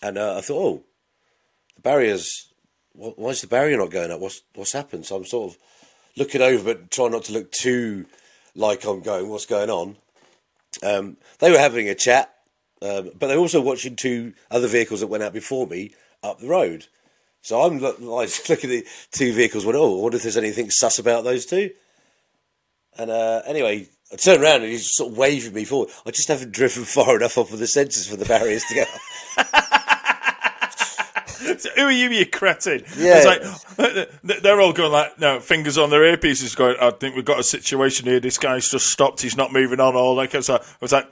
and 0.00 0.16
uh, 0.16 0.36
I 0.38 0.40
thought, 0.40 0.62
oh, 0.62 0.84
the 1.74 1.82
barrier's. 1.82 2.48
Why 2.94 3.30
is 3.30 3.42
the 3.42 3.48
barrier 3.48 3.76
not 3.76 3.90
going 3.90 4.10
up? 4.10 4.20
What's 4.20 4.40
what's 4.54 4.72
happened? 4.72 5.04
So 5.04 5.16
I'm 5.16 5.26
sort 5.26 5.52
of 5.52 5.58
looking 6.16 6.42
over, 6.42 6.74
but 6.74 6.90
try 6.90 7.08
not 7.08 7.24
to 7.24 7.32
look 7.32 7.52
too 7.52 8.06
like 8.54 8.84
I'm 8.84 9.00
going. 9.00 9.28
What's 9.28 9.46
going 9.46 9.70
on? 9.70 9.96
Um, 10.82 11.16
they 11.38 11.50
were 11.50 11.58
having 11.58 11.88
a 11.88 11.94
chat, 11.94 12.34
um, 12.82 13.10
but 13.18 13.28
they 13.28 13.36
were 13.36 13.42
also 13.42 13.60
watching 13.60 13.96
two 13.96 14.34
other 14.50 14.68
vehicles 14.68 15.00
that 15.00 15.06
went 15.06 15.22
out 15.22 15.32
before 15.32 15.66
me 15.66 15.92
up 16.22 16.40
the 16.40 16.48
road. 16.48 16.86
So 17.42 17.62
I'm 17.62 17.78
like 17.78 18.30
looking 18.48 18.70
at 18.70 18.84
the 18.84 18.86
two 19.12 19.32
vehicles. 19.32 19.64
Went, 19.64 19.78
oh, 19.78 19.98
I 19.98 20.02
wonder 20.02 20.16
if 20.16 20.22
there's 20.22 20.36
anything 20.36 20.70
sus 20.70 20.98
about 20.98 21.24
those 21.24 21.46
two. 21.46 21.70
And 22.98 23.10
uh, 23.10 23.42
anyway, 23.46 23.88
I 24.12 24.16
turned 24.16 24.42
around 24.42 24.62
and 24.62 24.70
he's 24.70 24.94
sort 24.94 25.12
of 25.12 25.18
waving 25.18 25.52
me 25.52 25.64
forward. 25.64 25.90
I 26.06 26.10
just 26.10 26.28
haven't 26.28 26.52
driven 26.52 26.84
far 26.84 27.16
enough 27.16 27.38
off 27.38 27.52
of 27.52 27.58
the 27.58 27.66
sensors 27.66 28.08
for 28.08 28.16
the 28.16 28.24
barriers 28.24 28.64
to 28.64 28.74
go. 28.74 28.84
Who 31.76 31.82
are 31.82 31.90
you, 31.90 32.10
you 32.10 32.26
cretin? 32.26 32.84
Yeah. 32.96 33.22
It's 33.22 33.26
like, 33.26 34.42
they're 34.42 34.60
all 34.60 34.72
going 34.72 34.92
like, 34.92 35.18
no, 35.18 35.40
fingers 35.40 35.78
on 35.78 35.90
their 35.90 36.16
earpieces 36.16 36.56
going, 36.56 36.76
I 36.80 36.90
think 36.90 37.16
we've 37.16 37.24
got 37.24 37.40
a 37.40 37.44
situation 37.44 38.06
here. 38.06 38.20
This 38.20 38.38
guy's 38.38 38.70
just 38.70 38.86
stopped. 38.86 39.22
He's 39.22 39.36
not 39.36 39.52
moving 39.52 39.80
on. 39.80 39.94
All 39.94 40.16
that 40.16 40.28
kind 40.28 40.36
of 40.36 40.44
stuff. 40.44 40.72
I 40.74 40.84
was 40.84 40.92
like, 40.92 41.10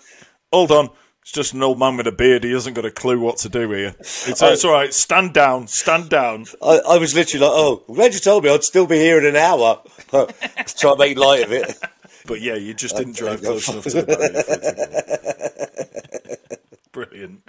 hold 0.53 0.71
on. 0.71 0.91
It's 1.23 1.33
just 1.33 1.55
an 1.55 1.63
old 1.63 1.79
man 1.79 1.97
with 1.97 2.07
a 2.07 2.13
beard. 2.13 2.45
He 2.45 2.53
hasn't 2.53 2.77
got 2.77 2.85
a 2.85 2.91
clue 2.91 3.19
what 3.19 3.39
to 3.39 3.49
do 3.49 3.71
here. 3.71 3.95
It's, 3.99 4.29
it's 4.29 4.65
all 4.65 4.73
right. 4.73 4.93
Stand 4.93 5.33
down. 5.33 5.69
Stand 5.69 6.11
down. 6.11 6.45
I, 6.63 6.81
I 6.87 6.99
was 6.99 7.15
literally 7.15 7.47
like, 7.47 7.55
oh, 7.55 7.83
glad 7.87 8.13
you 8.13 8.21
told 8.21 8.45
me. 8.45 8.51
I'd 8.51 8.63
still 8.63 8.87
be 8.87 8.99
here 8.99 9.19
in 9.19 9.25
an 9.25 9.37
hour. 9.37 9.81
to 10.11 10.75
try 10.77 10.91
and 10.91 10.99
make 10.99 11.17
light 11.19 11.45
of 11.45 11.53
it. 11.53 11.79
But 12.27 12.41
yeah, 12.41 12.57
you 12.57 12.75
just 12.75 12.97
didn't 12.97 13.17
drive 13.17 13.43
close 13.43 13.69
enough 13.69 13.85
to 13.85 14.03
the 14.03 14.07
barrier. 14.07 14.43
for 14.43 14.53
it 14.53 16.37
to 16.37 16.37
go. 16.37 16.85
Brilliant. 16.93 17.43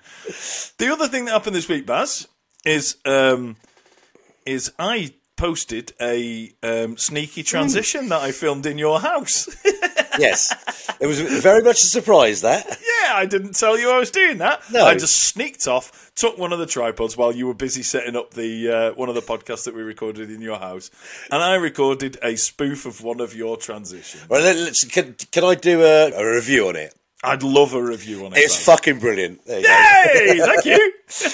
The 0.77 0.89
other 0.91 1.08
thing 1.08 1.25
that 1.25 1.31
happened 1.31 1.55
this 1.55 1.69
week, 1.69 1.86
Baz, 1.86 2.27
is 2.65 2.97
um, 3.06 3.56
is 4.45 4.71
I 4.78 5.13
posted 5.36 5.93
a 5.99 6.54
um, 6.63 6.97
sneaky 6.97 7.43
transition 7.43 8.10
that 8.10 8.21
I 8.21 8.32
filmed 8.32 8.65
in 8.65 8.78
your 8.78 8.99
house. 8.99 9.49
Yes. 10.17 10.54
It 10.99 11.08
was 11.08 11.19
very 11.19 11.62
much 11.62 11.82
a 11.82 11.88
surprise, 11.88 12.41
that. 12.41 12.65
yeah, 12.69 13.15
I 13.15 13.25
didn't 13.25 13.56
tell 13.56 13.78
you 13.78 13.91
I 13.91 13.99
was 13.99 14.12
doing 14.12 14.38
that. 14.38 14.62
No. 14.71 14.86
I 14.86 14.93
just 14.93 15.15
sneaked 15.15 15.67
off, 15.67 16.12
took 16.15 16.38
one 16.38 16.54
of 16.54 16.60
the 16.60 16.65
tripods 16.65 17.17
while 17.17 17.34
you 17.34 17.47
were 17.47 17.54
busy 17.54 17.84
setting 17.84 18.15
up 18.15 18.34
the 18.34 18.69
uh, 18.71 18.93
one 18.93 19.10
of 19.10 19.15
the 19.15 19.21
podcasts 19.21 19.65
that 19.65 19.75
we 19.75 19.82
recorded 19.82 20.32
in 20.32 20.41
your 20.41 20.58
house, 20.58 20.89
and 21.32 21.41
I 21.41 21.56
recorded 21.56 22.17
a 22.23 22.36
spoof 22.36 22.86
of 22.86 23.04
one 23.04 23.19
of 23.19 23.36
your 23.36 23.58
transitions. 23.58 24.28
Well, 24.30 24.41
let, 24.41 24.56
us 24.56 24.84
can, 24.86 25.15
can 25.32 25.43
I 25.43 25.56
do 25.56 25.84
a, 25.84 26.12
a 26.12 26.36
review 26.36 26.69
on 26.69 26.75
it? 26.75 26.95
I'd 27.25 27.43
love 27.43 27.73
a 27.73 27.81
review 27.81 28.25
on 28.25 28.33
it. 28.33 28.39
It's 28.39 28.55
Baz. 28.55 28.65
fucking 28.65 28.99
brilliant. 28.99 29.45
There 29.45 29.59
you 29.59 30.38
go. 30.38 30.45
Thank 30.61 30.65
you. 30.65 30.93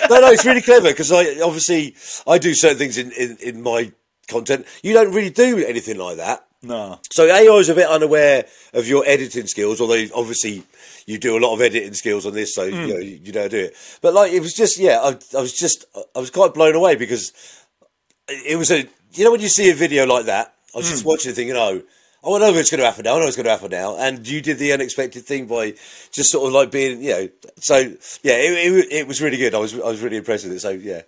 no, 0.10 0.20
no, 0.20 0.32
it's 0.32 0.46
really 0.46 0.62
clever 0.62 0.90
because 0.90 1.12
I 1.12 1.40
obviously 1.42 1.96
I 2.28 2.38
do 2.38 2.54
certain 2.54 2.78
things 2.78 2.98
in, 2.98 3.12
in, 3.12 3.38
in 3.42 3.62
my 3.62 3.92
content. 4.28 4.66
You 4.84 4.94
don't 4.94 5.14
really 5.14 5.30
do 5.30 5.64
anything 5.66 5.98
like 5.98 6.18
that. 6.18 6.46
No. 6.64 7.00
So 7.12 7.26
A, 7.26 7.48
I 7.48 7.50
was 7.50 7.70
a 7.70 7.76
bit 7.76 7.88
unaware 7.88 8.46
of 8.74 8.88
your 8.88 9.04
editing 9.08 9.48
skills, 9.48 9.82
although 9.82 10.04
obviously 10.16 10.64
you 11.08 11.18
do 11.18 11.38
a 11.38 11.40
lot 11.40 11.54
of 11.54 11.62
editing 11.62 11.94
skills 11.94 12.26
on 12.26 12.34
this, 12.34 12.54
so 12.54 12.64
you 12.64 12.76
hmm. 12.76 12.88
know 12.90 12.98
you, 12.98 13.20
you 13.24 13.32
know 13.32 13.48
do 13.48 13.58
it. 13.58 13.76
But 14.02 14.14
like 14.14 14.32
it 14.32 14.42
was 14.42 14.54
just 14.54 14.78
yeah, 14.78 15.00
I, 15.00 15.18
I 15.38 15.42
was 15.42 15.54
just 15.54 15.86
I 16.16 16.20
was 16.20 16.30
quite 16.30 16.54
blown 16.54 16.76
away 16.76 16.96
because 16.96 17.34
it 18.28 18.58
was 18.58 18.72
a 18.72 18.86
you 19.14 19.26
know 19.26 19.32
when 19.32 19.42
you 19.42 19.50
see 19.50 19.72
a 19.72 19.76
video 19.76 20.06
like 20.06 20.26
that, 20.26 20.54
I 20.76 20.78
was 20.78 20.90
just 20.90 21.04
hmm. 21.04 21.10
watching 21.10 21.32
it 21.32 21.36
thinking, 21.36 21.56
oh. 21.56 21.82
Oh, 22.24 22.36
I 22.36 22.40
know 22.40 22.52
what's 22.52 22.70
going 22.70 22.80
to 22.80 22.86
happen 22.86 23.04
now. 23.06 23.16
I 23.16 23.20
know 23.20 23.26
what's 23.26 23.36
going 23.36 23.46
to 23.46 23.52
happen 23.52 23.72
now. 23.72 23.98
And 23.98 24.28
you 24.28 24.42
did 24.42 24.60
the 24.60 24.74
unexpected 24.74 25.26
thing 25.26 25.48
by 25.48 25.72
just 26.12 26.32
sort 26.32 26.48
of 26.48 26.54
like 26.54 26.70
being, 26.70 27.02
you 27.02 27.12
know. 27.12 27.30
So 27.58 27.78
yeah, 28.22 28.36
it, 28.36 28.76
it, 28.76 28.92
it 28.92 29.08
was 29.08 29.22
really 29.22 29.38
good. 29.38 29.56
I 29.56 29.60
was 29.60 29.74
I 29.74 29.88
was 29.88 30.02
really 30.02 30.18
impressed 30.18 30.44
with 30.46 30.54
it. 30.54 30.60
So 30.60 30.70
yeah, 30.70 31.02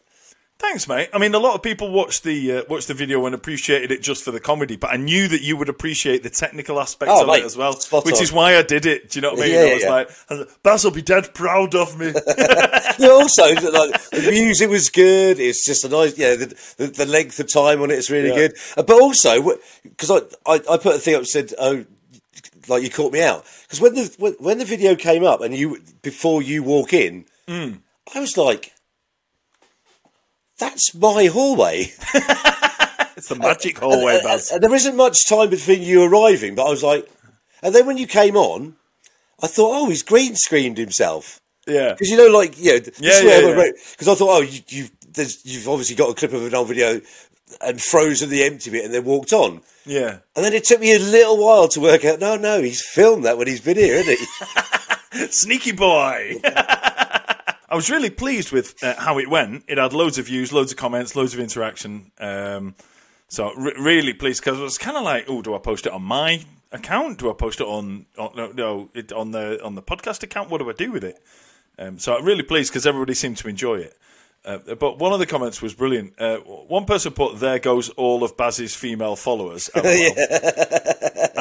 Thanks, 0.63 0.87
mate. 0.87 1.09
I 1.13 1.17
mean, 1.19 1.35
a 1.35 1.39
lot 1.39 1.55
of 1.55 1.61
people 1.61 1.91
watched 1.91 2.23
the 2.23 2.51
uh, 2.53 2.63
watched 2.69 2.87
the 2.87 2.93
video 2.93 3.25
and 3.25 3.35
appreciated 3.35 3.91
it 3.91 4.01
just 4.01 4.23
for 4.23 4.31
the 4.31 4.39
comedy, 4.39 4.77
but 4.77 4.91
I 4.91 4.95
knew 4.95 5.27
that 5.27 5.41
you 5.41 5.57
would 5.57 5.67
appreciate 5.67 6.23
the 6.23 6.29
technical 6.29 6.79
aspects 6.79 7.13
Oh, 7.15 7.23
of 7.23 7.27
mate, 7.27 7.39
it 7.41 7.45
as 7.45 7.57
well, 7.57 7.73
which 7.73 8.15
on. 8.15 8.23
is 8.23 8.31
why 8.31 8.55
I 8.55 8.61
did 8.63 8.85
it. 8.85 9.09
Do 9.09 9.17
you 9.19 9.21
know 9.23 9.31
what 9.33 9.39
I 9.39 9.41
mean? 9.43 9.53
Yeah, 9.53 9.59
I 9.59 9.73
was 9.73 9.83
yeah. 9.83 9.89
like, 9.91 10.09
I 10.29 10.33
was 10.33 10.39
like, 10.47 10.63
Baz 10.63 10.83
will 10.85 10.91
be 10.91 11.01
dead 11.01 11.33
proud 11.33 11.75
of 11.75 11.99
me. 11.99 12.07
yeah, 12.97 13.07
also 13.09 13.43
like 13.43 14.09
the 14.11 14.29
music 14.31 14.69
was 14.69 14.89
good. 14.89 15.37
It's 15.37 15.65
just 15.65 15.83
a 15.83 15.89
nice, 15.89 16.17
yeah. 16.17 16.35
The, 16.35 16.73
the, 16.77 16.87
the 16.87 17.05
length 17.07 17.41
of 17.41 17.51
time 17.53 17.81
on 17.81 17.91
it 17.91 17.97
is 17.99 18.09
really 18.09 18.29
Yeah. 18.29 18.35
good. 18.47 18.53
Uh, 18.77 18.83
but 18.83 19.01
also, 19.01 19.57
because 19.83 20.09
I, 20.09 20.19
I 20.49 20.55
I 20.71 20.77
put 20.77 20.95
a 20.95 20.99
thing 20.99 21.15
up 21.15 21.19
and 21.19 21.27
said, 21.27 21.51
oh, 21.59 21.83
like 22.69 22.83
you 22.83 22.89
caught 22.89 23.11
me 23.11 23.21
out 23.21 23.45
because 23.63 23.81
when 23.81 23.95
the 23.95 24.15
when, 24.17 24.33
when 24.39 24.57
the 24.59 24.65
video 24.65 24.95
came 24.95 25.25
up 25.25 25.41
and 25.41 25.53
you 25.53 25.81
before 26.01 26.41
you 26.41 26.63
walk 26.63 26.93
in, 26.93 27.25
Mm. 27.49 27.79
I 28.15 28.21
was 28.21 28.37
like, 28.37 28.71
that's 30.59 30.93
my 30.95 31.25
hallway. 31.25 31.91
it's 33.15 33.29
the 33.29 33.35
magic 33.35 33.79
hallway, 33.79 34.15
And- 34.15 34.23
Baz. 34.23 34.51
and 34.51 34.61
there 34.61 34.73
isn't 34.73 34.95
much 34.95 35.27
time 35.27 35.49
between 35.49 35.81
you 35.81 36.03
arriving, 36.03 36.55
but 36.55 36.65
I 36.67 36.69
was 36.69 36.83
like, 36.83 37.09
and 37.61 37.73
then 37.73 37.85
when 37.85 37.97
you 37.97 38.07
came 38.07 38.35
on, 38.35 38.75
I 39.41 39.47
thought, 39.47 39.71
oh, 39.75 39.89
he's 39.89 40.03
green 40.03 40.35
screened 40.35 40.77
himself. 40.77 41.39
yeah. 41.67 41.91
Because 41.93 42.09
you 42.09 42.17
know, 42.17 42.27
like, 42.27 42.57
you 42.59 42.73
know, 42.79 42.85
Yeah, 42.99 43.21
yeah. 43.21 43.71
Because 43.91 44.07
I 44.07 44.15
thought, 44.15 44.37
oh, 44.37 44.41
you, 44.41 44.59
you've 44.67 44.91
there's, 45.13 45.45
you've 45.45 45.67
obviously 45.69 45.95
got 45.95 46.09
a 46.09 46.13
clip 46.15 46.33
of 46.33 46.43
an 46.45 46.55
old 46.55 46.67
video 46.69 46.99
and 47.61 47.79
frozen 47.81 48.29
the 48.29 48.43
empty 48.43 48.71
bit 48.71 48.83
and 48.85 48.93
then 48.93 49.03
walked 49.05 49.31
on. 49.31 49.61
Yeah. 49.85 50.17
And 50.35 50.43
then 50.43 50.53
it 50.53 50.63
took 50.63 50.79
me 50.79 50.95
a 50.95 50.99
little 50.99 51.37
while 51.37 51.67
to 51.69 51.79
work 51.79 52.03
out. 52.03 52.19
No, 52.19 52.35
no, 52.35 52.61
he's 52.61 52.81
filmed 52.85 53.25
that 53.25 53.37
when 53.37 53.47
he's 53.47 53.61
been 53.61 53.77
here, 53.77 53.95
isn't 53.95 54.17
he? 54.17 55.27
Sneaky 55.29 55.71
boy. 55.73 56.37
I 57.73 57.75
was 57.75 57.89
really 57.89 58.11
pleased 58.11 58.51
with 58.51 58.83
uh, 58.83 58.93
how 58.99 59.17
it 59.17 59.27
went. 59.27 59.63
It 59.67 59.79
had 59.79 59.93
loads 59.93 60.19
of 60.19 60.27
views, 60.27 60.53
loads 60.53 60.71
of 60.71 60.77
comments, 60.77 61.15
loads 61.15 61.33
of 61.33 61.39
interaction. 61.39 62.11
Um, 62.19 62.75
so 63.29 63.51
re- 63.55 63.73
really 63.79 64.13
pleased 64.13 64.43
because 64.43 64.59
it 64.59 64.63
was 64.63 64.77
kind 64.77 64.95
of 64.95 65.01
like, 65.01 65.25
oh, 65.27 65.41
do 65.41 65.55
I 65.55 65.57
post 65.57 65.87
it 65.87 65.91
on 65.91 66.03
my 66.03 66.45
account? 66.71 67.17
Do 67.17 67.31
I 67.31 67.33
post 67.33 67.61
it 67.61 67.65
on, 67.65 68.05
on 68.15 68.31
no, 68.35 68.51
no 68.51 68.89
it, 68.93 69.11
on 69.11 69.31
the 69.31 69.59
on 69.63 69.73
the 69.73 69.81
podcast 69.81 70.21
account? 70.21 70.51
What 70.51 70.59
do 70.59 70.69
I 70.69 70.73
do 70.73 70.91
with 70.91 71.03
it? 71.03 71.19
Um, 71.79 71.97
so 71.97 72.15
I'm 72.15 72.23
really 72.23 72.43
pleased 72.43 72.71
because 72.71 72.85
everybody 72.85 73.15
seemed 73.15 73.37
to 73.37 73.47
enjoy 73.47 73.77
it. 73.77 73.97
Uh, 74.45 74.75
but 74.75 74.99
one 74.99 75.11
of 75.11 75.17
the 75.17 75.25
comments 75.25 75.59
was 75.59 75.73
brilliant. 75.73 76.13
Uh, 76.21 76.37
one 76.37 76.85
person 76.85 77.11
put, 77.11 77.39
"There 77.39 77.57
goes 77.57 77.89
all 77.89 78.23
of 78.23 78.37
Baz's 78.37 78.75
female 78.75 79.15
followers," 79.15 79.71
and 79.73 79.83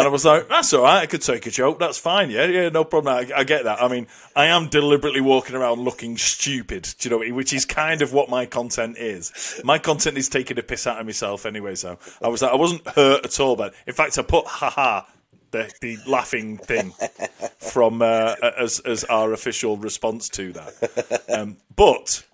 I 0.06 0.08
was 0.08 0.24
like, 0.24 0.48
"That's 0.48 0.72
all 0.72 0.82
right. 0.82 1.02
I 1.02 1.06
could 1.06 1.22
take 1.22 1.46
a 1.46 1.50
joke. 1.50 1.78
That's 1.78 1.98
fine. 1.98 2.30
Yeah, 2.30 2.46
yeah, 2.46 2.68
no 2.68 2.84
problem. 2.84 3.14
I, 3.14 3.40
I 3.40 3.44
get 3.44 3.64
that. 3.64 3.82
I 3.82 3.88
mean, 3.88 4.06
I 4.34 4.46
am 4.46 4.68
deliberately 4.68 5.20
walking 5.20 5.56
around 5.56 5.80
looking 5.80 6.16
stupid. 6.16 6.94
You 7.00 7.10
know? 7.10 7.34
Which 7.34 7.52
is 7.52 7.64
kind 7.64 8.02
of 8.02 8.12
what 8.12 8.28
my 8.28 8.46
content 8.46 8.96
is. 8.98 9.60
My 9.64 9.78
content 9.78 10.18
is 10.18 10.28
taking 10.28 10.58
a 10.58 10.62
piss 10.62 10.86
out 10.86 11.00
of 11.00 11.06
myself 11.06 11.46
anyway. 11.46 11.74
So 11.74 11.98
I 12.22 12.28
was 12.28 12.42
like, 12.42 12.52
I 12.52 12.56
wasn't 12.56 12.86
hurt 12.88 13.24
at 13.24 13.40
all. 13.40 13.56
But 13.56 13.74
in 13.86 13.94
fact, 13.94 14.18
I 14.18 14.22
put, 14.22 14.46
"haha." 14.46 15.02
The, 15.50 15.70
the 15.82 15.98
laughing 16.06 16.56
thing 16.56 16.94
from 17.58 18.00
uh, 18.00 18.36
as 18.58 18.80
as 18.80 19.04
our 19.04 19.34
official 19.34 19.76
response 19.76 20.30
to 20.30 20.50
that, 20.54 21.24
um, 21.28 21.58
but 21.76 22.24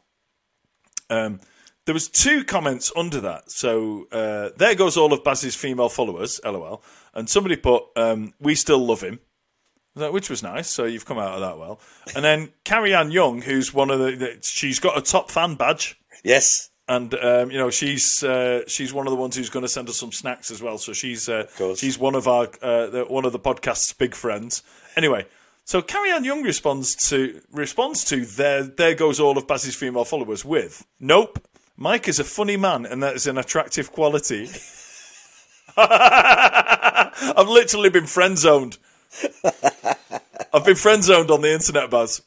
um, 1.10 1.40
there 1.88 1.94
was 1.94 2.06
two 2.06 2.44
comments 2.44 2.92
under 2.94 3.18
that. 3.22 3.50
So 3.50 4.08
uh, 4.12 4.50
there 4.58 4.74
goes 4.74 4.98
all 4.98 5.14
of 5.14 5.24
Baz's 5.24 5.54
female 5.54 5.88
followers, 5.88 6.38
lol. 6.44 6.82
And 7.14 7.30
somebody 7.30 7.56
put, 7.56 7.84
um, 7.96 8.34
"We 8.38 8.56
still 8.56 8.84
love 8.84 9.00
him," 9.00 9.20
which 9.94 10.28
was 10.28 10.42
nice. 10.42 10.68
So 10.68 10.84
you've 10.84 11.06
come 11.06 11.18
out 11.18 11.32
of 11.32 11.40
that 11.40 11.58
well. 11.58 11.80
And 12.14 12.22
then 12.22 12.52
Carrie 12.62 12.94
Ann 12.94 13.10
Young, 13.10 13.40
who's 13.40 13.72
one 13.72 13.88
of 13.88 14.00
the, 14.00 14.16
the 14.16 14.38
she's 14.42 14.80
got 14.80 14.98
a 14.98 15.00
top 15.00 15.30
fan 15.30 15.54
badge. 15.54 15.98
Yes. 16.22 16.68
And 16.88 17.14
um, 17.14 17.50
you 17.50 17.56
know 17.56 17.70
she's 17.70 18.22
uh, 18.22 18.68
she's 18.68 18.92
one 18.92 19.06
of 19.06 19.10
the 19.10 19.16
ones 19.16 19.34
who's 19.34 19.48
going 19.48 19.64
to 19.64 19.68
send 19.68 19.88
us 19.88 19.96
some 19.96 20.12
snacks 20.12 20.50
as 20.50 20.60
well. 20.60 20.76
So 20.76 20.92
she's 20.92 21.26
uh, 21.26 21.46
she's 21.74 21.98
one 21.98 22.16
of 22.16 22.28
our 22.28 22.48
uh, 22.60 22.88
the, 22.88 23.06
one 23.08 23.24
of 23.24 23.32
the 23.32 23.40
podcast's 23.40 23.94
big 23.94 24.14
friends. 24.14 24.62
Anyway, 24.94 25.24
so 25.68 25.82
Carrie 25.82 26.10
Ann 26.10 26.24
Young 26.24 26.42
responds 26.42 26.96
to 27.10 27.42
responds 27.50 28.02
to 28.04 28.24
there 28.24 28.62
there 28.62 28.94
goes 28.94 29.20
all 29.20 29.36
of 29.36 29.46
Baz's 29.46 29.74
female 29.74 30.06
followers 30.06 30.42
with 30.42 30.86
Nope. 30.98 31.46
Mike 31.80 32.08
is 32.08 32.18
a 32.18 32.24
funny 32.24 32.56
man 32.56 32.84
and 32.84 33.00
that 33.04 33.14
is 33.14 33.28
an 33.28 33.38
attractive 33.38 33.92
quality. 33.92 34.50
I've 35.76 37.48
literally 37.48 37.88
been 37.88 38.06
friend 38.06 38.36
zoned. 38.36 38.78
I've 40.52 40.64
been 40.64 40.74
friend 40.74 41.04
zoned 41.04 41.30
on 41.30 41.40
the 41.40 41.52
internet, 41.52 41.88
Baz. 41.88 42.22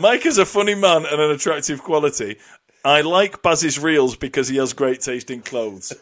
Mike 0.00 0.26
is 0.26 0.38
a 0.38 0.44
funny 0.44 0.74
man 0.74 1.06
and 1.06 1.20
an 1.20 1.30
attractive 1.30 1.84
quality. 1.84 2.36
I 2.84 3.02
like 3.02 3.42
Baz's 3.42 3.78
reels 3.78 4.16
because 4.16 4.48
he 4.48 4.56
has 4.56 4.72
great 4.72 5.00
taste 5.02 5.30
in 5.30 5.42
clothes. 5.42 5.92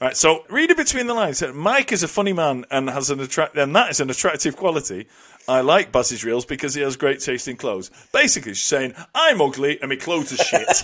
right, 0.00 0.16
so 0.16 0.44
read 0.48 0.70
it 0.70 0.76
between 0.78 1.06
the 1.06 1.14
lines. 1.14 1.42
Mike 1.54 1.92
is 1.92 2.02
a 2.02 2.08
funny 2.08 2.32
man 2.32 2.64
and 2.70 2.88
has 2.88 3.10
an 3.10 3.20
attract, 3.20 3.56
and 3.56 3.76
that 3.76 3.90
is 3.90 4.00
an 4.00 4.08
attractive 4.08 4.56
quality. 4.56 5.06
I 5.48 5.60
like 5.60 5.92
Baz's 5.92 6.24
reels 6.24 6.44
because 6.44 6.74
he 6.74 6.82
has 6.82 6.96
great 6.96 7.20
taste 7.20 7.48
in 7.48 7.56
clothes. 7.56 7.90
Basically, 8.12 8.54
she's 8.54 8.64
saying 8.64 8.94
I'm 9.14 9.40
ugly 9.40 9.80
and 9.80 9.88
my 9.88 9.96
clothes 9.96 10.32
are 10.32 10.44
shit. 10.44 10.68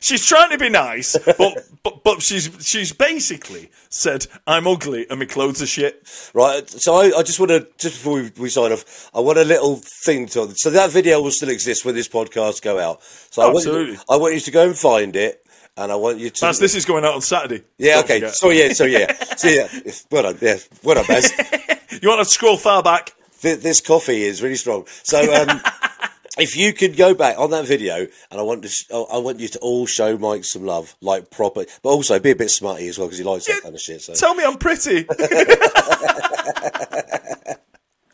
she's 0.00 0.24
trying 0.24 0.50
to 0.50 0.58
be 0.58 0.68
nice, 0.68 1.16
but, 1.38 1.64
but 1.82 2.04
but 2.04 2.22
she's 2.22 2.50
she's 2.60 2.92
basically 2.92 3.70
said 3.88 4.26
I'm 4.46 4.66
ugly 4.66 5.06
and 5.08 5.20
my 5.20 5.26
clothes 5.26 5.62
are 5.62 5.66
shit. 5.66 6.02
Right. 6.34 6.68
So 6.68 6.94
I, 6.94 7.18
I 7.18 7.22
just 7.22 7.38
want 7.38 7.50
to 7.50 7.66
just 7.78 7.96
before 7.96 8.14
we, 8.14 8.32
we, 8.38 8.48
sign 8.48 8.72
off, 8.72 9.10
I 9.14 9.20
want 9.20 9.38
a 9.38 9.44
little 9.44 9.80
thing 10.04 10.26
to. 10.28 10.52
So 10.56 10.70
that 10.70 10.90
video 10.90 11.20
will 11.20 11.30
still 11.30 11.50
exist 11.50 11.84
when 11.84 11.94
this 11.94 12.08
podcast 12.08 12.62
go 12.62 12.78
out. 12.78 13.02
So 13.02 13.42
I 13.42 13.50
Absolutely. 13.50 13.80
want, 13.80 13.92
you, 13.92 14.14
I 14.14 14.16
want 14.16 14.34
you 14.34 14.40
to 14.40 14.50
go 14.50 14.66
and 14.66 14.76
find 14.76 15.16
it. 15.16 15.44
And 15.76 15.90
I 15.90 15.96
want 15.96 16.18
you 16.18 16.30
to. 16.30 16.40
Baz, 16.40 16.58
this 16.58 16.74
is 16.74 16.84
going 16.84 17.04
out 17.04 17.14
on 17.14 17.22
Saturday. 17.22 17.64
Yeah, 17.78 17.94
Don't 17.94 18.04
okay. 18.04 18.20
Forget. 18.20 18.34
So 18.34 18.50
yeah, 18.50 18.72
so 18.72 18.84
yeah, 18.84 19.24
so 19.36 19.48
yeah. 19.48 19.68
Well 20.10 20.22
done, 20.24 20.38
yeah, 20.42 20.56
well 20.82 20.96
done, 20.96 21.06
Baz. 21.06 21.32
you 22.02 22.08
want 22.08 22.26
to 22.26 22.30
scroll 22.30 22.56
far 22.56 22.82
back? 22.82 23.14
This 23.40 23.80
coffee 23.80 24.22
is 24.22 24.42
really 24.42 24.56
strong. 24.56 24.86
So 25.02 25.20
um, 25.32 25.60
if 26.38 26.56
you 26.56 26.72
could 26.72 26.96
go 26.96 27.14
back 27.14 27.38
on 27.38 27.50
that 27.50 27.66
video, 27.66 28.06
and 28.30 28.40
I 28.40 28.42
want 28.42 28.64
to, 28.64 29.06
I 29.10 29.18
want 29.18 29.40
you 29.40 29.48
to 29.48 29.58
all 29.60 29.86
show 29.86 30.16
Mike 30.18 30.44
some 30.44 30.64
love, 30.64 30.94
like 31.00 31.30
proper, 31.30 31.64
but 31.82 31.88
also 31.88 32.18
be 32.18 32.30
a 32.30 32.36
bit 32.36 32.50
smutty 32.50 32.88
as 32.88 32.98
well 32.98 33.08
because 33.08 33.18
he 33.18 33.24
likes 33.24 33.46
that 33.46 33.62
kind 33.62 33.74
of 33.74 33.80
shit. 33.80 34.02
So 34.02 34.14
tell 34.14 34.34
me 34.34 34.44
I'm 34.44 34.58
pretty. 34.58 35.06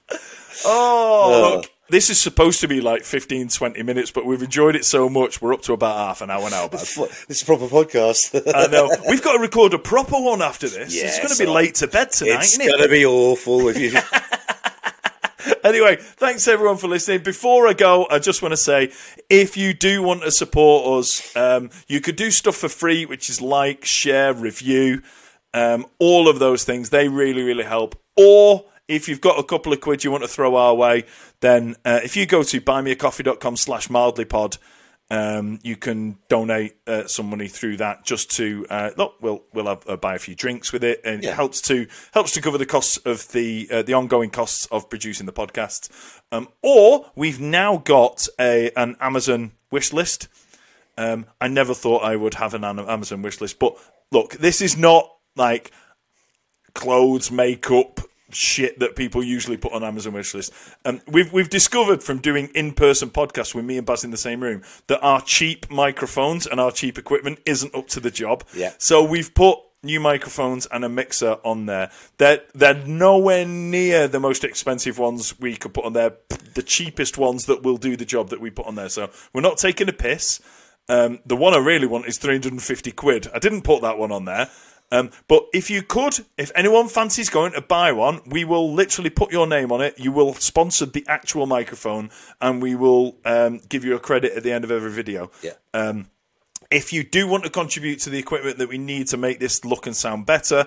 oh, 0.64 1.57
look, 1.57 1.70
this 1.88 2.11
is 2.11 2.18
supposed 2.18 2.61
to 2.61 2.68
be 2.68 2.81
like 2.81 3.05
15, 3.05 3.49
20 3.49 3.83
minutes, 3.83 4.11
but 4.11 4.27
we've 4.27 4.42
enjoyed 4.42 4.77
it 4.77 4.85
so 4.85 5.09
much, 5.09 5.40
we're 5.40 5.55
up 5.55 5.62
to 5.62 5.72
about 5.72 5.96
half 5.96 6.20
an 6.20 6.31
hour 6.31 6.49
now. 6.51 6.68
This 6.68 6.99
is 7.29 7.42
a 7.42 7.44
proper 7.44 7.66
podcast. 7.66 8.35
I 8.55 8.66
know. 8.66 8.90
We've 9.09 9.22
got 9.22 9.35
to 9.35 9.38
record 9.38 9.75
a 9.75 9.79
proper 9.79 10.16
one 10.16 10.42
after 10.42 10.68
this. 10.68 10.94
Yeah, 10.94 11.07
it's 11.07 11.18
going 11.18 11.31
to 11.31 11.38
be 11.38 11.46
late 11.46 11.77
to 11.77 11.87
bed 11.87 12.12
tonight, 12.12 12.40
it's 12.40 12.59
going 12.59 12.83
to 12.83 12.88
be 12.88 13.07
awful 13.07 13.68
if 13.68 13.79
you. 13.79 13.92
anyway, 15.64 15.96
thanks 16.01 16.49
everyone 16.49 16.77
for 16.77 16.88
listening. 16.88 17.22
Before 17.22 17.68
I 17.68 17.72
go, 17.72 18.07
I 18.11 18.18
just 18.18 18.42
want 18.42 18.53
to 18.53 18.57
say 18.57 18.92
if 19.31 19.57
you 19.57 19.72
do 19.72 20.03
want 20.03 20.22
to 20.22 20.31
support 20.31 21.01
us, 21.01 21.37
um, 21.37 21.70
you 21.87 22.01
could 22.01 22.16
do 22.16 22.31
stuff 22.31 22.57
for 22.57 22.68
free, 22.68 23.07
which 23.07 23.31
is 23.31 23.40
like, 23.40 23.85
share, 23.85 24.35
review, 24.35 25.03
um, 25.55 25.87
all 25.99 26.29
of 26.29 26.38
those 26.38 26.64
things. 26.64 26.90
They 26.90 27.09
really, 27.09 27.42
really 27.42 27.64
help. 27.64 28.01
Or 28.16 28.64
if 28.88 29.09
you've 29.09 29.20
got 29.20 29.38
a 29.38 29.42
couple 29.42 29.72
of 29.72 29.81
quid 29.81 30.05
you 30.05 30.11
want 30.11 30.22
to 30.22 30.29
throw 30.29 30.57
our 30.57 30.75
way, 30.75 31.05
then 31.40 31.77
uh, 31.85 32.01
if 32.05 32.16
you 32.16 32.27
go 32.27 32.42
to 32.42 32.61
buymeacoffee.com 32.61 33.57
slash 33.57 33.88
mildlypod, 33.88 34.59
um, 35.11 35.61
you 35.62 35.77
can 35.77 36.18
donate 36.29 36.77
uh, 36.87 37.07
some 37.07 37.31
money 37.31 37.46
through 37.46 37.77
that 37.77 38.05
just 38.05 38.31
to 38.33 38.66
uh, 38.68 38.90
look. 38.96 39.14
We'll 39.20 39.44
we'll 39.53 39.66
have, 39.66 39.88
uh, 39.88 39.96
buy 39.96 40.16
a 40.16 40.18
few 40.18 40.35
drinks 40.35 40.72
with 40.72 40.83
it, 40.83 41.01
and 41.05 41.22
yeah. 41.22 41.31
it 41.31 41.35
helps 41.35 41.61
to 41.62 41.87
helps 42.12 42.33
to 42.33 42.40
cover 42.40 42.59
the 42.59 42.66
costs 42.66 42.96
of 42.99 43.31
the 43.31 43.68
uh, 43.70 43.83
the 43.83 43.94
ongoing 43.94 44.31
costs 44.31 44.66
of 44.66 44.90
producing 44.90 45.27
the 45.27 45.33
podcast. 45.33 45.90
Um, 46.33 46.49
or 46.61 47.11
we've 47.14 47.40
now 47.40 47.77
got 47.77 48.27
a 48.40 48.72
an 48.77 48.96
Amazon 49.01 49.53
wish 49.70 49.92
list. 49.92 50.29
Um, 50.99 51.27
I 51.40 51.49
never 51.49 51.75
thought 51.75 52.03
I 52.03 52.16
would 52.16 52.35
have 52.35 52.55
an 52.55 52.64
Amazon 52.64 53.22
wish 53.22 53.40
list, 53.40 53.59
but 53.59 53.77
look, 54.11 54.33
this 54.35 54.61
is 54.61 54.77
not 54.77 55.09
like 55.37 55.70
clothes, 56.75 57.31
makeup, 57.31 58.01
shit 58.30 58.78
that 58.80 58.96
people 58.96 59.22
usually 59.22 59.56
put 59.56 59.72
on 59.72 59.84
Amazon 59.84 60.12
wishlist. 60.12 60.50
Um, 60.84 61.00
we've 61.06 61.32
we've 61.32 61.50
discovered 61.50 62.02
from 62.02 62.18
doing 62.18 62.48
in 62.54 62.72
person 62.72 63.10
podcasts 63.10 63.54
with 63.54 63.64
me 63.64 63.78
and 63.78 63.86
Baz 63.86 64.04
in 64.04 64.10
the 64.10 64.16
same 64.16 64.42
room 64.42 64.62
that 64.88 65.00
our 65.00 65.20
cheap 65.20 65.70
microphones 65.70 66.46
and 66.46 66.60
our 66.60 66.72
cheap 66.72 66.98
equipment 66.98 67.40
isn't 67.46 67.74
up 67.74 67.88
to 67.88 68.00
the 68.00 68.10
job. 68.10 68.44
Yeah. 68.54 68.72
So 68.78 69.04
we've 69.04 69.34
put 69.34 69.58
new 69.82 70.00
microphones 70.00 70.66
and 70.66 70.84
a 70.84 70.88
mixer 70.88 71.36
on 71.44 71.66
there. 71.66 71.90
They're 72.18 72.42
they're 72.54 72.74
nowhere 72.86 73.46
near 73.46 74.08
the 74.08 74.20
most 74.20 74.44
expensive 74.44 74.98
ones 74.98 75.38
we 75.40 75.56
could 75.56 75.72
put 75.72 75.84
on 75.84 75.92
there. 75.92 76.16
The 76.54 76.62
cheapest 76.62 77.16
ones 77.16 77.46
that 77.46 77.62
will 77.62 77.76
do 77.76 77.96
the 77.96 78.04
job 78.04 78.30
that 78.30 78.40
we 78.40 78.50
put 78.50 78.66
on 78.66 78.74
there. 78.74 78.88
So 78.88 79.10
we're 79.32 79.40
not 79.40 79.58
taking 79.58 79.88
a 79.88 79.92
piss. 79.92 80.40
Um, 80.88 81.20
the 81.26 81.36
one 81.36 81.52
I 81.52 81.58
really 81.58 81.86
want 81.86 82.06
is 82.06 82.18
350 82.18 82.92
quid. 82.92 83.28
I 83.34 83.38
didn't 83.38 83.62
put 83.62 83.82
that 83.82 83.98
one 83.98 84.12
on 84.12 84.24
there. 84.24 84.50
Um, 84.92 85.11
but 85.27 85.46
if 85.53 85.68
you 85.68 85.83
could, 85.83 86.14
if 86.38 86.53
anyone 86.55 86.88
fancies 86.88 87.29
going 87.29 87.53
to 87.53 87.61
buy 87.61 87.90
one, 87.92 88.20
we 88.27 88.44
will 88.44 88.72
literally 88.72 89.11
put 89.11 89.33
your 89.33 89.46
name 89.46 89.72
on 89.72 89.81
it. 89.81 89.99
You 89.99 90.12
will 90.12 90.35
sponsor 90.35 90.87
the 90.87 91.05
actual 91.09 91.46
microphone, 91.46 92.11
and 92.40 92.62
we 92.62 92.75
will 92.77 93.16
um, 93.25 93.61
give 93.68 93.85
you 93.85 93.96
a 93.96 93.99
credit 93.99 94.33
at 94.37 94.42
the 94.44 94.53
end 94.53 94.64
of 94.64 94.70
every 94.70 94.92
video. 94.92 95.31
Yeah. 95.42 95.55
Um, 95.75 96.11
if 96.70 96.92
you 96.92 97.03
do 97.03 97.27
want 97.27 97.44
to 97.44 97.51
contribute 97.51 97.99
to 98.01 98.11
the 98.11 98.18
equipment 98.18 98.59
that 98.59 98.68
we 98.68 98.79
need 98.79 99.09
to 99.09 99.16
make 99.16 99.40
this 99.40 99.64
look 99.64 99.87
and 99.87 99.96
sound 99.96 100.27
better, 100.27 100.66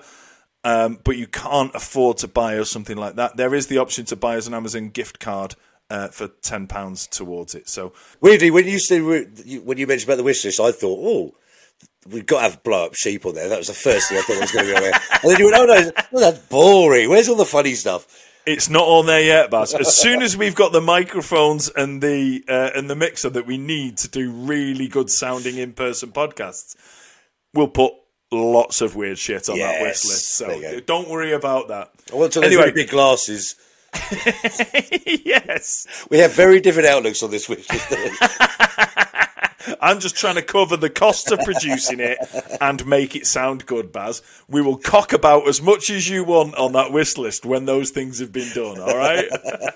um, 0.63 0.99
but 1.03 1.15
you 1.15 1.27
can't 1.27 1.73
afford 1.73 2.17
to 2.17 2.27
buy 2.27 2.57
us 2.57 2.69
something 2.69 2.97
like 2.97 3.15
that, 3.15 3.37
there 3.37 3.55
is 3.55 3.67
the 3.67 3.77
option 3.77 4.05
to 4.05 4.15
buy 4.15 4.35
us 4.35 4.47
an 4.47 4.53
Amazon 4.53 4.89
gift 4.89 5.19
card. 5.19 5.55
Uh, 5.91 6.07
for 6.07 6.27
ten 6.27 6.67
pounds 6.67 7.07
towards 7.07 7.55
it. 7.55 7.67
So 7.67 7.93
weirdly, 8.21 8.51
when 8.51 8.67
you 8.67 8.77
said 8.77 9.01
when 9.01 9.79
you 9.79 9.87
mentioned 9.87 10.07
about 10.07 10.17
the 10.17 10.23
wish 10.23 10.45
list, 10.45 10.59
I 10.59 10.71
thought, 10.71 10.99
oh, 11.01 11.35
we've 12.07 12.25
got 12.25 12.37
to 12.37 12.49
have 12.49 12.63
blow 12.63 12.85
up 12.85 12.95
sheep 12.95 13.25
on 13.25 13.35
there. 13.35 13.49
That 13.49 13.57
was 13.57 13.67
the 13.67 13.73
first 13.73 14.09
thing 14.09 14.17
I 14.17 14.21
thought 14.21 14.41
was 14.41 14.51
going 14.51 14.65
to 14.65 14.71
be 14.71 14.77
on 14.77 14.83
there. 14.83 15.01
And 15.23 15.31
then 15.31 15.39
you 15.39 15.45
went, 15.45 15.57
oh 15.57 15.65
no, 15.65 15.91
oh, 16.13 16.19
that's 16.19 16.39
boring. 16.47 17.09
Where's 17.09 17.29
all 17.29 17.35
the 17.35 17.45
funny 17.45 17.75
stuff? 17.75 18.07
It's 18.45 18.69
not 18.69 18.87
on 18.87 19.05
there 19.05 19.21
yet, 19.21 19.51
Baz. 19.51 19.75
As 19.75 19.95
soon 19.95 20.21
as 20.21 20.35
we've 20.35 20.55
got 20.55 20.71
the 20.71 20.81
microphones 20.81 21.69
and 21.69 22.01
the 22.01 22.43
uh, 22.47 22.71
and 22.73 22.89
the 22.89 22.95
mixer 22.95 23.29
that 23.29 23.45
we 23.45 23.57
need 23.57 23.97
to 23.97 24.07
do 24.07 24.31
really 24.31 24.87
good 24.87 25.11
sounding 25.11 25.57
in 25.57 25.73
person 25.73 26.11
podcasts, 26.11 26.75
we'll 27.53 27.67
put 27.67 27.93
lots 28.31 28.81
of 28.81 28.95
weird 28.95 29.19
shit 29.19 29.49
on 29.49 29.57
yes, 29.57 29.71
that 29.71 29.81
wish 29.81 30.05
list. 30.05 30.33
So 30.33 30.79
don't 30.79 31.09
worry 31.09 31.33
about 31.33 31.67
that. 31.67 31.91
I 32.11 32.15
want 32.15 32.33
to 32.33 32.41
anyway, 32.41 32.71
big 32.71 32.89
glasses. 32.89 33.55
yes, 35.05 35.87
we 36.09 36.19
have 36.19 36.33
very 36.33 36.59
different 36.59 36.87
outlooks 36.87 37.21
on 37.21 37.31
this 37.31 37.49
wish 37.49 37.69
list. 37.69 37.91
I'm 39.81 39.99
just 39.99 40.15
trying 40.15 40.35
to 40.35 40.41
cover 40.41 40.77
the 40.77 40.89
cost 40.89 41.31
of 41.31 41.39
producing 41.39 41.99
it 41.99 42.17
and 42.61 42.85
make 42.85 43.15
it 43.15 43.25
sound 43.25 43.65
good, 43.65 43.91
Baz. 43.91 44.21
We 44.47 44.61
will 44.61 44.77
cock 44.77 45.13
about 45.13 45.47
as 45.47 45.61
much 45.61 45.89
as 45.89 46.09
you 46.09 46.23
want 46.23 46.55
on 46.55 46.73
that 46.73 46.91
wish 46.91 47.17
list 47.17 47.45
when 47.45 47.65
those 47.65 47.89
things 47.91 48.19
have 48.19 48.31
been 48.31 48.51
done, 48.53 48.79
all 48.79 48.97
right? 48.97 49.25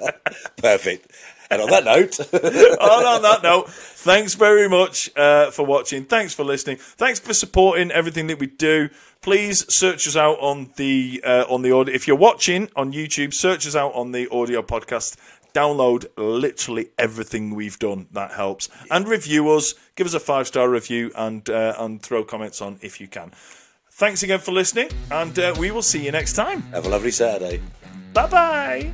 Perfect. 0.58 1.12
And 1.51 1.62
on 1.62 1.69
that 1.69 1.86
note, 1.86 2.19
and 2.34 3.06
on 3.06 3.21
that 3.21 3.43
note, 3.43 3.69
thanks 3.69 4.34
very 4.34 4.67
much 4.67 5.15
uh, 5.15 5.51
for 5.51 5.65
watching. 5.65 6.06
Thanks 6.06 6.34
for 6.34 6.43
listening. 6.43 6.77
Thanks 6.77 7.19
for 7.19 7.34
supporting 7.34 7.91
everything 7.91 8.27
that 8.27 8.39
we 8.39 8.47
do. 8.47 8.89
Please 9.21 9.71
search 9.73 10.08
us 10.08 10.15
out 10.15 10.39
on 10.39 10.71
the 10.77 11.21
uh, 11.23 11.45
on 11.47 11.62
the 11.62 11.71
audio. 11.71 11.93
If 11.93 12.08
you're 12.08 12.17
watching 12.17 12.69
on 12.75 12.91
YouTube, 12.91 13.34
search 13.34 13.67
us 13.67 13.75
out 13.75 13.93
on 13.93 14.13
the 14.13 14.27
audio 14.29 14.63
podcast. 14.63 15.15
Download 15.53 16.05
literally 16.17 16.89
everything 16.97 17.53
we've 17.53 17.77
done. 17.79 18.07
That 18.11 18.31
helps. 18.31 18.69
And 18.89 19.07
review 19.07 19.49
us. 19.51 19.75
Give 19.95 20.07
us 20.07 20.13
a 20.13 20.19
five 20.19 20.47
star 20.47 20.69
review 20.69 21.11
and 21.15 21.47
uh, 21.49 21.75
and 21.77 22.01
throw 22.01 22.23
comments 22.23 22.61
on 22.61 22.79
if 22.81 22.99
you 22.99 23.07
can. 23.07 23.31
Thanks 23.91 24.23
again 24.23 24.39
for 24.39 24.51
listening, 24.51 24.89
and 25.11 25.37
uh, 25.37 25.53
we 25.59 25.69
will 25.69 25.83
see 25.83 26.03
you 26.03 26.11
next 26.11 26.33
time. 26.33 26.63
have 26.73 26.85
a 26.87 26.89
lovely 26.89 27.11
Saturday. 27.11 27.61
Bye 28.13 28.27
bye. 28.27 28.93